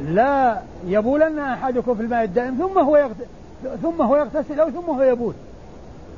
[0.07, 3.09] لا يبولن أحدكم في الماء الدائم ثم هو
[3.81, 5.33] ثم هو يغتسل أو ثم هو يبول.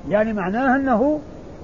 [0.09, 1.19] يعني معناه أنه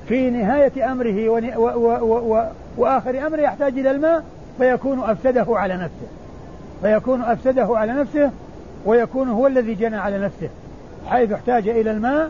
[0.08, 1.42] في نهاية أمره و...
[1.58, 2.36] و...
[2.36, 2.46] و...
[2.78, 4.24] وآخر أمره يحتاج إلى الماء
[4.58, 6.08] فيكون أفسده على نفسه.
[6.82, 8.32] فيكون أفسده على نفسه
[8.86, 10.50] ويكون هو الذي جنى على نفسه
[11.08, 12.30] حيث احتاج إلى الماء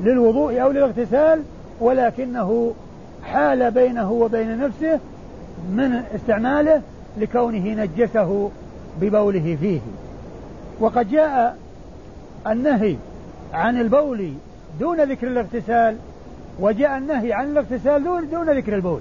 [0.00, 1.42] للوضوء أو للاغتسال
[1.80, 2.74] ولكنه
[3.24, 4.98] حال بينه وبين نفسه
[5.68, 6.82] من استعماله
[7.18, 8.50] لكونه نجسه
[9.00, 9.80] ببوله فيه.
[10.80, 11.56] وقد جاء
[12.46, 12.96] النهي
[13.54, 14.32] عن البول
[14.80, 15.96] دون ذكر الاغتسال
[16.60, 19.00] وجاء النهي عن الاغتسال دون, دون ذكر البول.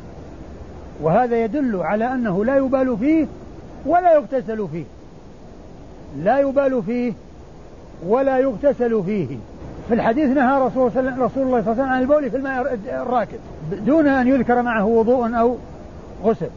[1.01, 3.25] وهذا يدل على أنه لا يبال فيه
[3.85, 4.83] ولا يغتسل فيه.
[6.23, 7.13] لا يبال فيه
[8.07, 9.27] ولا يغتسل فيه.
[9.87, 13.39] في الحديث نهى رسول, رسول الله صلى الله عليه وسلم عن البول في الماء الراكد.
[13.71, 15.57] دون أن يذكر معه وضوء أو
[16.23, 16.49] غسل.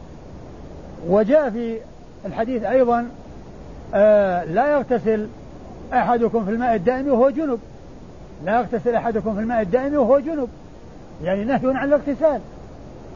[1.07, 1.77] وجاء في
[2.25, 3.07] الحديث أيضا
[3.93, 5.27] آه لا يغتسل
[5.93, 7.59] أحدكم في الماء الدائم وهو جنب.
[8.45, 10.47] لا يغتسل أحدكم في الماء الدائم وهو جنب.
[11.23, 12.41] يعني نهي عن الاغتسال.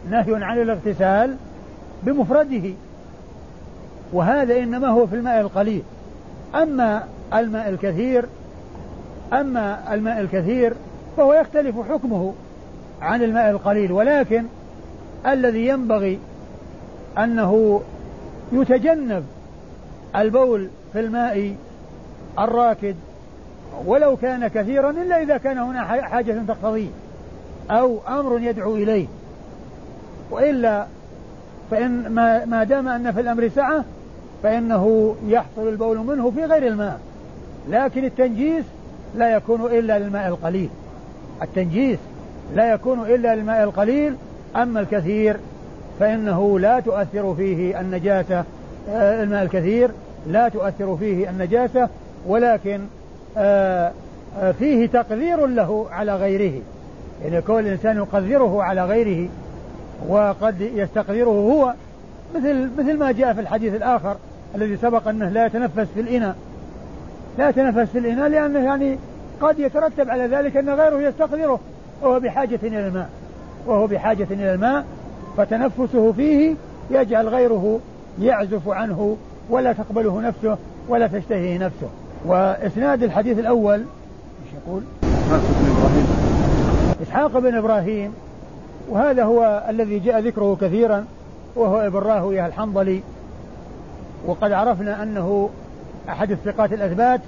[0.09, 1.35] نهي عن الاغتسال
[2.03, 2.71] بمفرده.
[4.13, 5.83] وهذا إنما هو في الماء القليل.
[6.55, 8.25] أما الماء الكثير
[9.33, 10.73] أما الماء الكثير
[11.17, 12.33] فهو يختلف حكمه
[13.01, 13.91] عن الماء القليل.
[13.91, 14.45] ولكن
[15.27, 16.19] الذي ينبغي
[17.17, 17.81] أنه
[18.51, 19.23] يتجنب
[20.15, 21.55] البول في الماء
[22.39, 22.95] الراكد
[23.85, 26.89] ولو كان كثيرا إلا إذا كان هنا حاجة تقتضيه
[27.71, 29.07] أو أمر يدعو إليه.
[30.31, 30.85] وإلا
[31.71, 33.83] فإن ما, ما دام أن في الأمر سعة
[34.43, 36.99] فإنه يحصل البول منه في غير الماء.
[37.69, 38.65] لكن التنجيس
[39.15, 40.69] لا يكون إلا للماء القليل.
[41.41, 41.99] التنجيس
[42.55, 44.15] لا يكون إلا للماء القليل
[44.55, 45.37] أما الكثير
[45.99, 48.43] فإنه لا تؤثر فيه النجاسة
[48.89, 49.91] آه، الماء الكثير
[50.27, 51.89] لا تؤثر فيه النجاسة
[52.27, 52.79] ولكن
[53.37, 53.91] آه،
[54.39, 56.61] آه، فيه تقدير له على غيره.
[57.23, 59.29] يعني كل الإنسان يقدره على غيره
[60.07, 61.73] وقد يستقدره هو
[62.35, 64.15] مثل مثل ما جاء في الحديث الآخر
[64.55, 66.35] الذي سبق أنه لا يتنفس في الإناء.
[67.37, 68.97] لا يتنفس في الإناء لأنه يعني
[69.41, 71.59] قد يترتب على ذلك أن غيره يستقدره
[72.01, 73.09] وهو بحاجة إلى الماء
[73.67, 74.85] وهو بحاجة إلى الماء
[75.37, 76.55] فتنفسه فيه
[76.91, 77.79] يجعل غيره
[78.21, 79.17] يعزف عنه
[79.49, 80.57] ولا تقبله نفسه
[80.89, 81.87] ولا تشتهيه نفسه.
[82.25, 86.07] وإسناد الحديث الأول إيش يقول؟ إسحاق بن إبراهيم.
[87.01, 88.13] إسحاق بن إبراهيم
[88.89, 91.05] وهذا هو الذي جاء ذكره كثيرا
[91.55, 93.01] وهو ابن راهوية الحنظلي.
[94.25, 95.49] وقد عرفنا أنه
[96.09, 97.21] أحد الثقات الأثبات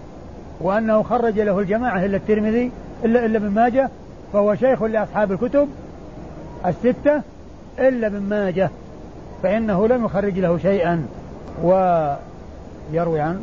[0.62, 2.72] وأنه خرج له الجماعة إلا الترمذي
[3.06, 3.90] إلا إلا ابن ماجه
[4.34, 5.68] فهو شيخ لأصحاب الكتب
[6.66, 7.22] الستة.
[7.80, 8.70] إلا ابن ماجه
[9.44, 11.06] فإنه لم يخرج له شيئا.
[11.64, 13.42] ويروي عن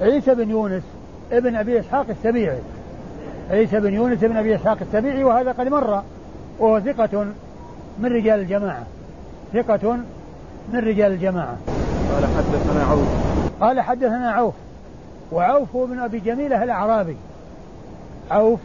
[0.00, 0.82] عيسى بن يونس
[1.32, 2.58] ابن أبي إسحاق السبيعي.
[3.50, 6.02] عيسى بن يونس ابن أبي إسحاق السبيعي وهذا قد مر
[6.58, 7.26] وهو ثقة
[7.98, 8.82] من رجال الجماعة.
[9.52, 9.96] ثقة
[10.72, 11.56] من رجال الجماعة.
[12.14, 13.08] قال حدثنا عوف.
[13.60, 14.54] قال حدثنا عوف.
[15.32, 17.16] وعوف هو ابن أبي جميلة الأعرابي.
[18.30, 18.60] عوف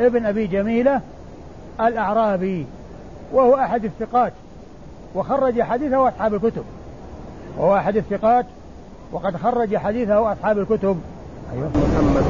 [0.00, 1.00] ابن أبي جميلة
[1.80, 2.66] الأعرابي.
[3.32, 4.32] وهو أحد الثقات
[5.14, 6.64] وخرج حديثه أصحاب الكتب.
[7.58, 8.46] وهو أحد الثقات
[9.12, 11.00] وقد خرج حديثه أصحاب الكتب.
[11.52, 11.70] أيوة.
[11.74, 12.24] محمد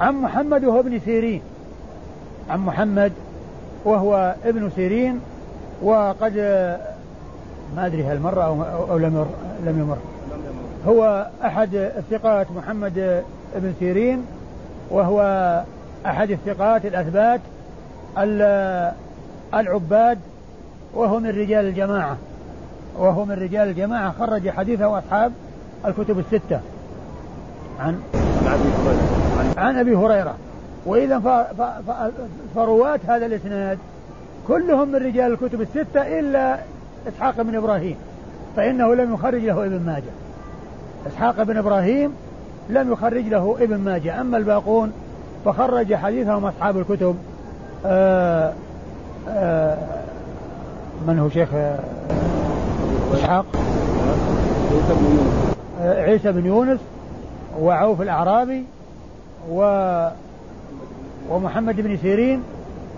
[0.00, 1.42] عن محمد وهو ابن سيرين.
[2.50, 3.12] عن محمد
[3.84, 5.20] وهو ابن سيرين
[5.82, 6.36] وقد
[7.76, 9.26] ما أدري هل مر أو, أو لم يمر
[9.66, 9.96] لم يمر.
[10.86, 13.24] هو أحد الثقات محمد
[13.56, 14.26] بن سيرين
[14.90, 15.20] وهو
[16.06, 17.40] أحد الثقات الأثبات
[19.54, 20.18] العباد
[20.94, 22.16] وهو من رجال الجماعة
[22.98, 24.14] وهو من رجال الجماعة.
[24.18, 25.32] خرج حديثه أصحاب
[25.86, 26.60] الكتب الستة.
[27.80, 28.00] عن
[29.56, 30.34] عن أبي هريرة.
[30.86, 31.46] وإذا
[32.54, 33.78] فرواة هذا الإسناد
[34.48, 36.58] كلهم من رجال الكتب الستة إلا
[37.08, 37.96] إسحاق بن إبراهيم
[38.56, 40.12] فإنه لم يخرج له ابن ماجه.
[41.06, 42.12] إسحاق بن إبراهيم
[42.68, 44.20] لم يخرج له ابن ماجه.
[44.20, 44.92] أما الباقون
[45.44, 47.16] فخرج حديثهم أصحاب الكتب
[47.86, 48.52] آآ
[51.06, 51.48] من هو شيخ
[53.14, 53.46] إسحاق؟
[55.80, 56.80] عيسى بن يونس.
[57.60, 58.64] وعوف الأعرابي
[59.50, 60.08] و
[61.30, 62.42] ومحمد بن سيرين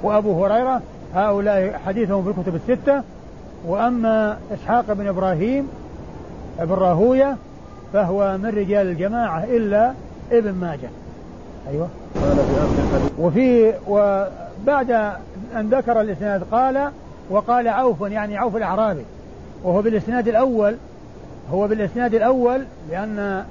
[0.02, 0.80] وأبو هريرة.
[1.14, 3.02] هؤلاء حديثهم في الكتب الستة.
[3.66, 5.68] وأما إسحاق بن إبراهيم
[6.60, 7.36] بن راهوية
[7.92, 9.92] فهو من رجال الجماعة إلا
[10.32, 10.90] ابن ماجه.
[11.70, 11.88] أيوة.
[13.18, 13.72] وفي
[14.62, 14.90] وبعد
[15.56, 16.90] أن ذكر الإسناد قال
[17.30, 19.04] وقال عوف يعني عوف الأعرابي.
[19.62, 20.76] وهو بالإسناد الأول
[21.52, 23.44] هو بالإسناد الأول لأن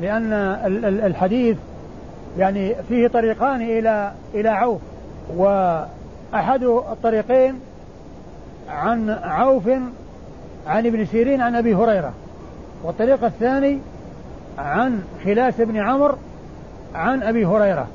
[0.00, 0.32] لأن
[1.04, 1.56] الحديث
[2.38, 4.80] يعني فيه طريقان إلى إلى عوف.
[5.36, 7.60] وأحد الطريقين
[8.70, 9.68] عن عوف
[10.66, 12.12] عن ابن سيرين عن أبي هريرة.
[12.82, 13.78] والطريق الثاني
[14.58, 16.16] عن خلاس بن عمرو
[16.94, 17.86] عن أبي هريرة.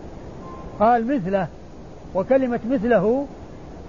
[0.80, 1.47] قال مثله
[2.15, 3.26] وكلمة مثله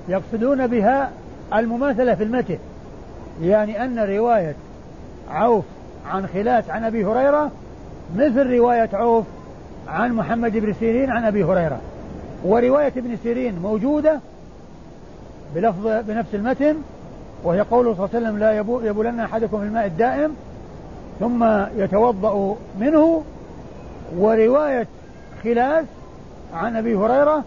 [0.08, 1.10] يقصدون بها
[1.54, 2.58] المماثلة في المتن
[3.42, 4.54] يعني أن رواية
[5.30, 5.64] عوف
[6.06, 7.50] عن خلاس عن أبي هريرة
[8.16, 9.24] مثل رواية عوف
[9.88, 11.80] عن محمد بن سيرين عن أبي هريرة.
[12.44, 14.20] ورواية ابن سيرين موجودة
[15.54, 16.76] بلفظ بنفس المتن
[17.44, 18.52] وهي قوله صلى الله عليه وسلم لا
[18.90, 20.36] يبولن أحدكم في الماء الدائم
[21.20, 21.44] ثم
[21.76, 23.22] يتوضأ منه
[24.16, 24.86] ورواية
[25.44, 25.84] خلاس
[26.54, 27.44] عن أبي هريرة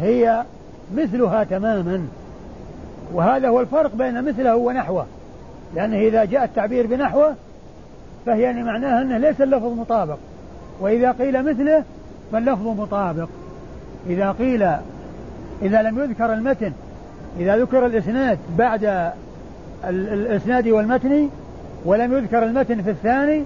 [0.00, 0.42] هي
[0.94, 2.06] مثلها تماما.
[3.12, 5.06] وهذا هو الفرق بين مثله ونحوه.
[5.74, 7.34] لأنه إذا جاء التعبير بنحوه
[8.26, 10.18] فهي يعني معناها أنه ليس اللفظ مطابق.
[10.80, 11.84] وإذا قيل مثله
[12.32, 13.28] فاللفظ مطابق.
[14.06, 14.62] إذا قيل
[15.62, 16.72] إذا لم يذكر المتن
[17.38, 19.12] إذا ذكر الإسناد بعد
[19.88, 21.28] الإسناد والمتن
[21.84, 23.44] ولم يذكر المتن في الثاني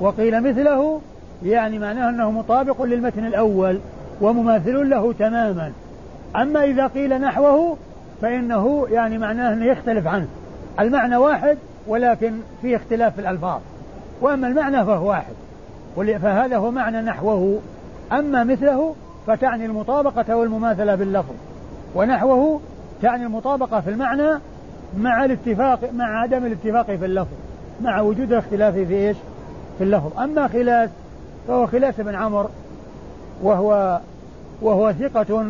[0.00, 1.00] وقيل مثله
[1.44, 3.78] يعني معناه أنه مطابق للمتن الأول
[4.20, 5.72] ومماثل له تماما.
[6.36, 7.76] أما إذا قيل نحوه
[8.22, 10.26] فإنه يعني معناه أنه يختلف عنه.
[10.80, 13.60] المعنى واحد ولكن فيه اختلاف في الألفاظ.
[14.20, 15.34] وأما المعنى فهو واحد.
[15.96, 17.60] فهذا هو معنى نحوه.
[18.12, 18.94] أما مثله
[19.26, 21.34] فتعني المطابقة والمماثلة باللفظ.
[21.94, 22.60] ونحوه
[23.02, 24.40] تعني المطابقة في المعنى
[24.98, 27.36] مع الاتفاق مع عدم الاتفاق في اللفظ.
[27.82, 29.16] مع وجود الاختلاف في إيش؟
[29.78, 30.90] في اللفظ، أما خلاس
[31.48, 32.50] فهو خلاس بن عمر
[33.42, 34.00] وهو
[34.62, 35.46] وهو ثقة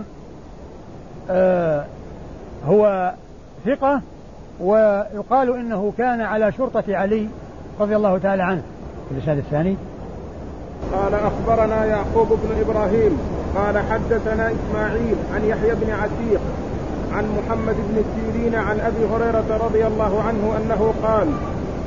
[2.67, 3.13] هو
[3.67, 4.01] ثقة
[4.61, 7.29] ويقال إنه كان على شرطة علي
[7.81, 8.63] رضي الله تعالى عنه.
[9.09, 9.77] في الاسناد الثاني
[10.93, 13.19] قال أخبرنا يعقوب بن إبراهيم
[13.57, 16.41] قال حدثنا إسماعيل عن يحيى بن عتيق
[17.13, 21.29] عن محمد بن سيرين عن أبي هريرة رضي الله عنه أنه قال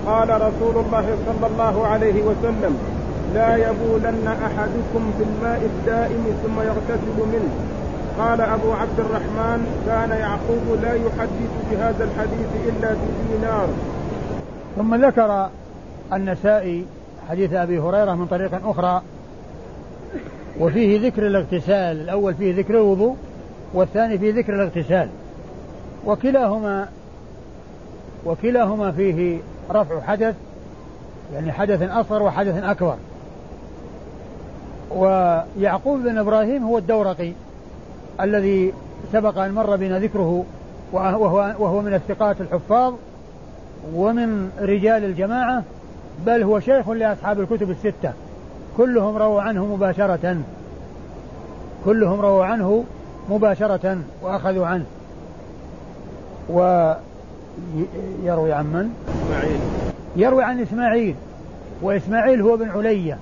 [0.05, 2.77] قال رسول الله صلى الله عليه وسلم
[3.33, 7.78] لا يبولن أحدكم في الماء الدائم ثم يغتسل منه
[8.19, 13.67] قال أبو عبد الرحمن كان يعقوب لا يحدث بهذا الحديث إلا بدينار.
[14.75, 15.49] ثم ذكر
[16.13, 16.85] النسائي
[17.29, 19.01] حديث أبي هريرة من طريق أخرى
[20.59, 23.15] وفيه ذكر الاغتسال الأول فيه ذكر الوضوء
[23.73, 25.09] والثاني فيه ذكر الاغتسال.
[26.05, 26.87] وكلاهما
[28.25, 29.39] وكلاهما فيه
[29.71, 30.35] رفع حدث
[31.33, 32.95] يعني حدث أصغر وحدث أكبر.
[34.91, 37.33] ويعقوب بن إبراهيم هو الدورقي.
[38.21, 38.73] الذي
[39.11, 40.45] سبق أن مر بنا ذكره
[40.91, 42.93] وهو, وهو من الثقات الحفاظ
[43.95, 45.63] ومن رجال الجماعة
[46.25, 48.13] بل هو شيخ لأصحاب الكتب الستة.
[48.77, 50.37] كلهم رووا عنه مباشرة.
[51.85, 52.83] كلهم رووا عنه
[53.29, 54.85] مباشرة وأخذوا عنه.
[56.49, 58.93] ويروي عن من؟
[59.25, 59.59] إسماعيل.
[60.15, 61.15] يروي عن إسماعيل.
[61.81, 63.17] وإسماعيل هو بن علية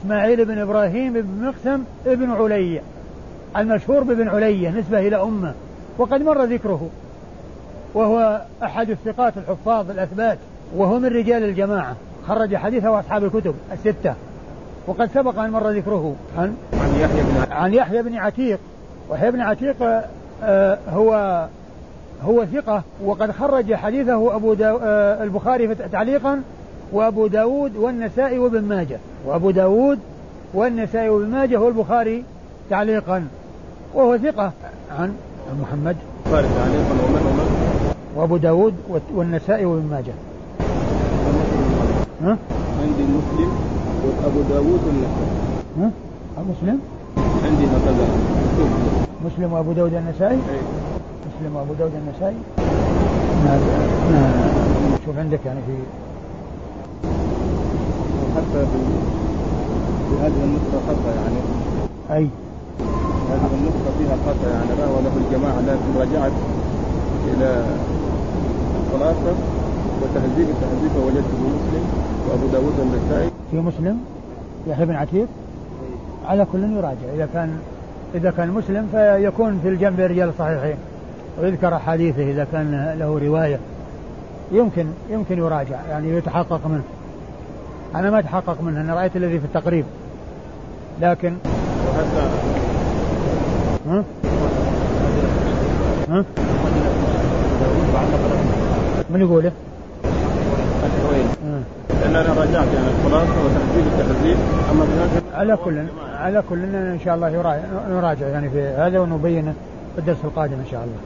[0.00, 2.80] إسماعيل بن إبراهيم بن مقسم ابن علية
[3.56, 5.54] المشهور بابن علية نسبة إلى أمه
[5.98, 6.88] وقد مر ذكره
[7.94, 10.38] وهو أحد الثقات الحفاظ الأثبات
[10.76, 11.96] وهو من رجال الجماعة
[12.28, 14.14] خرج حديثه أصحاب الكتب الستة
[14.86, 18.58] وقد سبق أن مر ذكره عن عن يحيى بن عن يحيى بن عتيق
[19.08, 19.76] ويحيى بن عتيق
[20.42, 21.46] آه، هو
[22.22, 26.42] هو ثقة وقد خرج حديثه أبو داو آه البخاري تعليقا
[26.92, 29.98] وأبو داود والنسائي وابن ماجه وأبو داود
[30.54, 32.24] والنسائي وابن ماجه والبخاري
[32.70, 33.24] تعليقا.
[33.94, 34.52] وهو ثقة
[34.98, 35.14] عن
[35.62, 37.46] محمد البخاري تعليقا ومن ومن
[38.16, 38.74] وأبو داود
[39.14, 40.12] والنسائي وابن ماجه
[42.22, 42.38] ها؟
[42.82, 43.50] عندي مسلم
[44.04, 45.30] وأبو داود والنسائي
[45.78, 45.90] ها؟
[46.50, 46.78] مسلم؟
[47.44, 48.06] عندي هكذا
[49.24, 50.60] مسلم وأبو داود النسائي؟ أي.
[51.40, 52.36] مسلم وأبو داود النسائي؟
[53.44, 53.58] ما
[54.10, 55.72] ما شوف عندك يعني في
[58.36, 58.78] حتى في
[60.10, 61.40] في هذه النسخة خطأ يعني
[62.10, 62.28] أي
[63.34, 66.32] هذه النسخة فيها خطأ يعني روى له الجماعة لكن رجعت
[67.28, 67.64] إلى
[68.86, 69.34] الخلاصة
[70.02, 71.84] وتهذيب التهذيب وجدته مسلم
[72.28, 73.98] وأبو داود النسائي في مسلم؟
[74.66, 75.26] يحيى بن عتيق؟
[76.26, 77.14] على كل يراجع.
[77.14, 77.58] إذا كان
[78.14, 80.76] إذا كان مسلم فيكون في الجنب رجال الصحيحين.
[81.40, 83.58] ويذكر أحاديثه إذا كان له رواية.
[84.52, 86.82] يمكن يمكن يراجع يعني يتحقق منه.
[87.94, 89.84] أنا ما أتحقق منه أنا رأيت الذي في التقريب.
[91.00, 91.34] لكن
[91.88, 92.28] وحتى
[93.90, 94.04] ها؟
[96.08, 96.24] ها؟
[99.10, 99.52] من يقوله؟
[101.10, 101.60] وين؟ ها.
[102.00, 102.88] لأن أنا راجعت يعني
[104.70, 105.84] أما بهذا على كل
[106.18, 107.28] على كل إن شاء الله
[107.90, 109.54] نراجع يعني في هذا ونبينه
[109.94, 110.96] في الدرس القادم إن شاء الله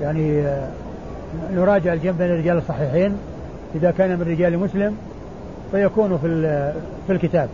[0.00, 0.68] يعني آه،
[1.52, 3.16] نراجع الجمع بين الرجال الصحيحين
[3.74, 4.96] إذا كان من رجال مسلم
[5.72, 6.28] فيكون في
[7.06, 7.48] في الكتاب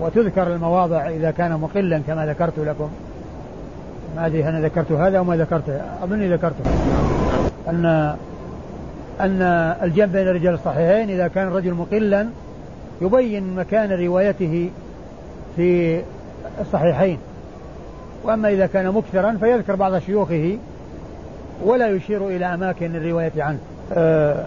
[0.00, 2.90] وتذكر المواضع إذا كان مقلا كما ذكرت لكم
[4.16, 6.64] ما أدري أنا ذكرت هذا أو ما ذكرته أظني ذكرته.
[7.68, 8.14] أن
[9.20, 9.42] أن
[9.82, 12.26] الجمع بين الرجال الصحيحين إذا كان الرجل مقلا
[13.02, 14.70] يبين مكان روايته
[15.56, 16.00] في
[16.60, 17.18] الصحيحين.
[18.24, 20.58] وأما إذا كان مكثرا فيذكر بعض شيوخه
[21.64, 23.58] ولا يشير إلى أماكن الرواية عنه.
[23.92, 24.44] آه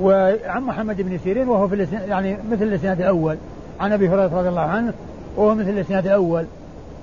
[0.00, 3.36] وعن محمد بن سيرين وهو في يعني مثل الإسناد الأول.
[3.80, 4.92] عن أبي هريرة رضي الله عنه
[5.36, 6.44] وهو مثل الإسناد الأول.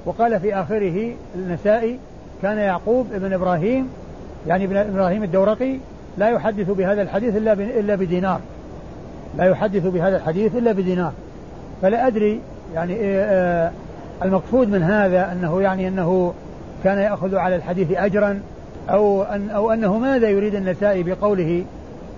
[0.06, 1.98] وقال في آخره النسائي
[2.42, 3.88] كان يعقوب بن إبراهيم
[4.48, 5.78] يعني ابن إبراهيم الدورقي
[6.18, 8.40] لا يحدث بهذا الحديث إلا ب- إلا بدينار.
[9.38, 11.14] لا يحدث بهذا الحديث إلا بدينار.
[11.82, 12.40] فلا أدري
[12.76, 13.72] يعني إيه، آه،
[14.24, 16.34] المقصود من هذا أنه يعني أنه
[16.84, 18.40] كان يأخذ على الحديث اجرا
[18.90, 21.64] أو ان أو أنه ماذا يريد النسائي بقوله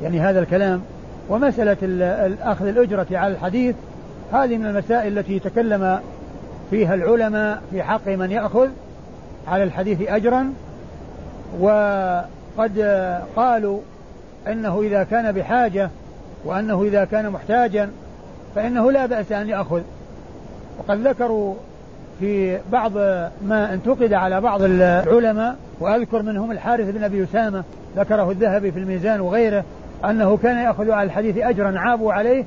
[0.04, 0.82] يعني هذا الكلام؟
[1.30, 1.78] ومسألة
[2.42, 3.76] أخذ الأجرة على الحديث
[4.34, 6.00] هذه من المسائل التي تكلم
[6.72, 8.70] فيها العلماء في حق من يأخذ
[9.48, 10.54] على الحديث أجرا
[11.60, 12.80] وقد
[13.36, 13.80] قالوا
[14.48, 15.90] أنه إذا كان بحاجة
[16.46, 17.90] وأنه إذا كان محتاجا
[18.56, 19.82] فإنه لا بأس أن يأخذ.
[20.80, 21.56] وقد ذكروا
[22.20, 22.92] في بعض
[23.46, 27.64] ما انتقد على بعض العلماء وأذكر منهم الحارث بن أبي أسامة
[27.98, 29.64] ذكره الذهبي في الميزان وغيره
[30.06, 32.44] أنه كان يأخذ على الحديث أجرا عابوا عليه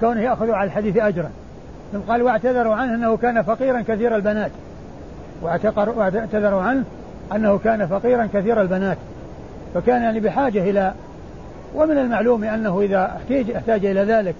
[0.00, 1.30] كونه يأخذ على الحديث أجرا.
[1.94, 4.50] ثم قال واعتذروا عنه أنه كان فقيرا كثير البنات.
[5.42, 6.84] واعتذروا عنه
[7.34, 8.98] أنه كان فقيرا كثير البنات.
[9.74, 10.92] فكان يعني بحاجة إلى
[11.74, 14.34] ومن المعلوم أنه إذا احتاج احتاج إلى ذلك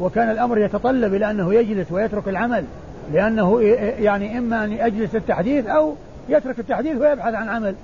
[0.00, 2.64] وكان الأمر يتطلب إلى أنه يجلس ويترك العمل
[3.12, 3.62] لأنه
[4.00, 5.94] يعني إما أن يجلس التحديث أو
[6.28, 7.74] يترك التحديث ويبحث عن عمل.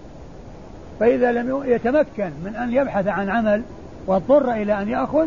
[1.00, 3.62] فإذا لم يتمكن من أن يبحث عن عمل
[4.06, 5.26] واضطر إلى أن يأخذ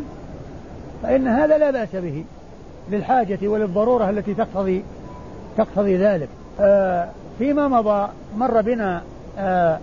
[1.04, 2.24] فإن هذا لا بأس به.
[2.92, 4.84] للحاجة وللضرورة التي تقتضي
[5.58, 6.28] تقتضي ذلك.
[6.60, 7.10] آه
[7.40, 8.08] فيما مضى
[8.38, 9.02] مر بنا
[9.38, 9.80] آه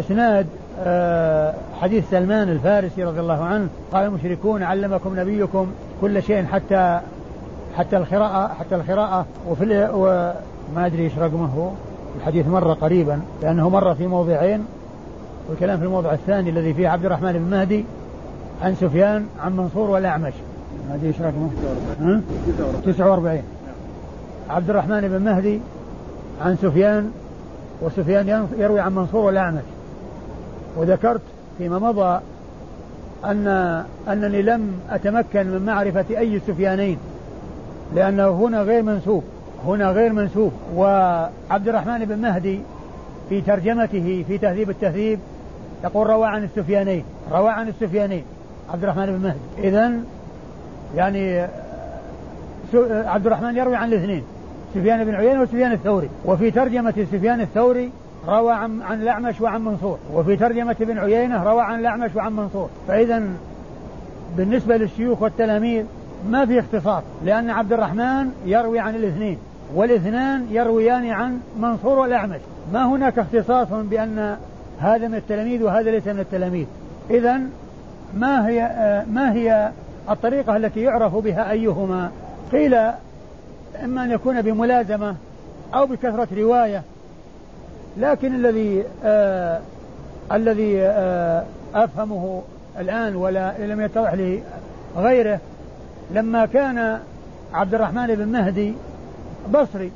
[0.00, 0.46] إسناد
[0.80, 5.66] آه حديث سلمان الفارسي رضي الله عنه قال المشركون علمكم نبيكم
[6.00, 7.00] كل شيء حتى
[7.76, 9.26] حتى القراءة حتى القراءة.
[9.48, 11.72] وفي وما أدري إيش رقمه
[12.18, 14.66] الحديث مر قريبا لأنه مر في موضعين
[15.48, 17.84] والكلام في الموضع الثاني الذي فيه عبد الرحمن بن مهدي
[18.62, 20.32] عن سفيان عن منصور والأعمش.
[20.94, 21.50] أدري إيش رقمه؟
[22.00, 22.20] ها؟
[22.86, 23.42] 49
[24.50, 25.60] عبد الرحمن بن مهدي
[26.44, 27.10] عن سفيان
[27.82, 29.62] وسفيان يروي عن منصور والأعمش.
[30.76, 31.20] وذكرت
[31.58, 32.20] فيما مضى
[33.24, 33.46] أن
[34.08, 36.98] أنني لم أتمكن من معرفة أي السفيانين
[37.94, 39.24] لأنه هنا غير منسوب.
[39.66, 40.52] هنا غير منسوب.
[40.76, 42.60] وعبد الرحمن بن مهدي
[43.28, 45.18] في ترجمته في تهذيب التهذيب
[45.84, 47.04] يقول روى عن السفيانين.
[47.32, 48.24] روى عن السفيانين.
[48.72, 49.68] عبد الرحمن بن مهدي.
[49.68, 49.92] إذا
[50.94, 51.46] يعني
[52.90, 54.22] عبد الرحمن يروي عن الاثنين
[54.74, 56.08] سفيان بن عيينة وسفيان الثوري.
[56.24, 57.90] وفي ترجمة سفيان الثوري
[58.28, 59.98] روى عن عن الأعمش وعن منصور.
[60.14, 62.68] وفي ترجمة ابن عيينة روى عن الأعمش وعن منصور.
[62.88, 63.22] فإذا
[64.36, 65.84] بالنسبة للشيوخ والتلاميذ
[66.30, 69.38] ما في اختصاص لأن عبد الرحمن يروي عن الاثنين
[69.74, 72.40] والاثنان يرويان عن منصور والأعمش.
[72.72, 74.36] ما هناك اختصاص بأن
[74.80, 76.66] هذا من التلاميذ وهذا ليس من التلاميذ.
[77.10, 77.40] إذا
[78.14, 79.70] ما هي آه، ما هي
[80.10, 82.10] الطريقة التي يعرف بها أيهما.
[82.52, 82.74] قيل
[83.84, 85.16] إما أن يكون بملازمة
[85.74, 86.82] أو بكثرة رواية.
[87.96, 89.60] لكن الذي آه،
[90.32, 91.44] الذي آه،
[91.74, 92.42] أفهمه
[92.80, 94.42] الآن ولا لم يتضح لي
[94.96, 95.40] غيره
[96.10, 97.00] لما كان
[97.54, 98.74] عبد الرحمن بن مهدي
[99.54, 99.92] بصري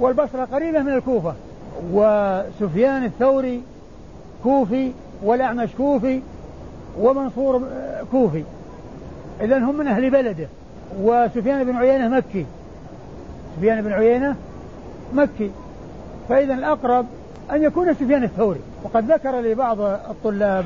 [0.00, 1.34] والبصرة قريبة من الكوفة
[1.92, 3.62] وسفيان الثوري
[4.42, 6.20] كوفي والأعمش كوفي
[7.00, 7.62] ومنصور
[8.10, 8.44] كوفي.
[9.40, 10.46] إذا هم من أهل بلده.
[11.00, 12.46] وسفيان بن عيينة مكي.
[13.56, 14.36] سفيان بن عيينة
[15.14, 15.50] مكي.
[16.28, 17.06] فإذا الأقرب
[17.52, 18.60] أن يكون سفيان الثوري.
[18.84, 20.64] وقد ذكر لي بعض الطلاب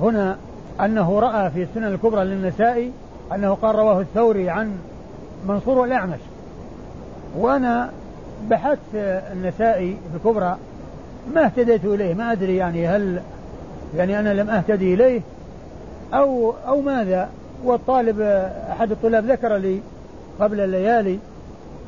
[0.00, 0.36] هنا
[0.80, 2.92] أنه رأى في السنن الكبرى للنسائي
[3.34, 4.76] أنه قال رواه الثوري عن
[5.48, 6.20] منصور والأعمش.
[7.36, 7.90] وأنا
[8.50, 8.78] بحثت
[9.32, 10.56] النسائي الكبرى
[11.34, 13.20] ما اهتديت إليه ما أدري يعني هل
[13.96, 15.20] يعني أنا لم أهتدي إليه
[16.14, 17.28] أو أو ماذا؟
[17.64, 18.20] والطالب
[18.70, 19.80] أحد الطلاب ذكر لي
[20.40, 21.18] قبل الليالي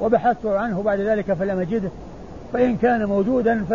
[0.01, 1.91] وبحثت عنه بعد ذلك فلم أجده.
[2.53, 3.73] فإن كان موجودا ف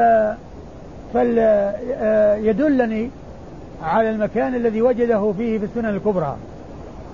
[1.13, 3.09] فليدلني
[3.83, 6.37] على المكان الذي وجده فيه في السنن الكبرى.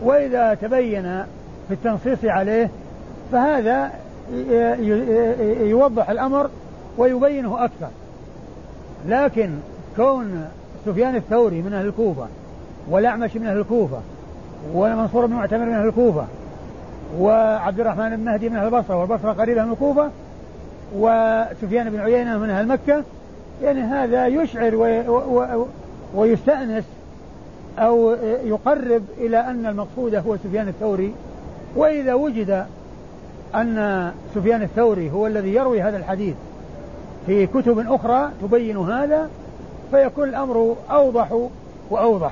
[0.04, 1.24] وإذا تبين
[1.68, 2.70] في التنصيص عليه
[3.32, 3.92] فهذا
[5.62, 6.50] يوضح الأمر
[6.98, 7.90] ويبينه أكثر.
[9.08, 9.50] لكن
[9.96, 10.48] كون
[10.86, 12.28] سفيان الثوري من أهل الكوفة
[12.90, 14.00] والأعمش من أهل الكوفة
[14.74, 16.26] ومنصور بن معتمر من أهل الكوفة
[17.20, 20.10] وعبد الرحمن بن مهدي من أهل البصرة والبصرة قريبة من الكوفة
[20.96, 23.04] وسفيان بن عيينة من أهل مكة.
[23.64, 24.76] يعني هذا يشعر
[26.16, 26.84] ويستأنس
[27.80, 28.12] أو
[28.46, 31.14] يقرب إلى أن المقصود هو سفيان الثوري.
[31.76, 32.66] وإذا وجد
[33.56, 36.36] أن سفيان الثوري هو الذي يروي هذا الحديث
[37.26, 39.30] في كتب أخرى تبين هذا
[39.92, 41.48] فيكون الأمر أوضح
[41.90, 42.32] وأوضح.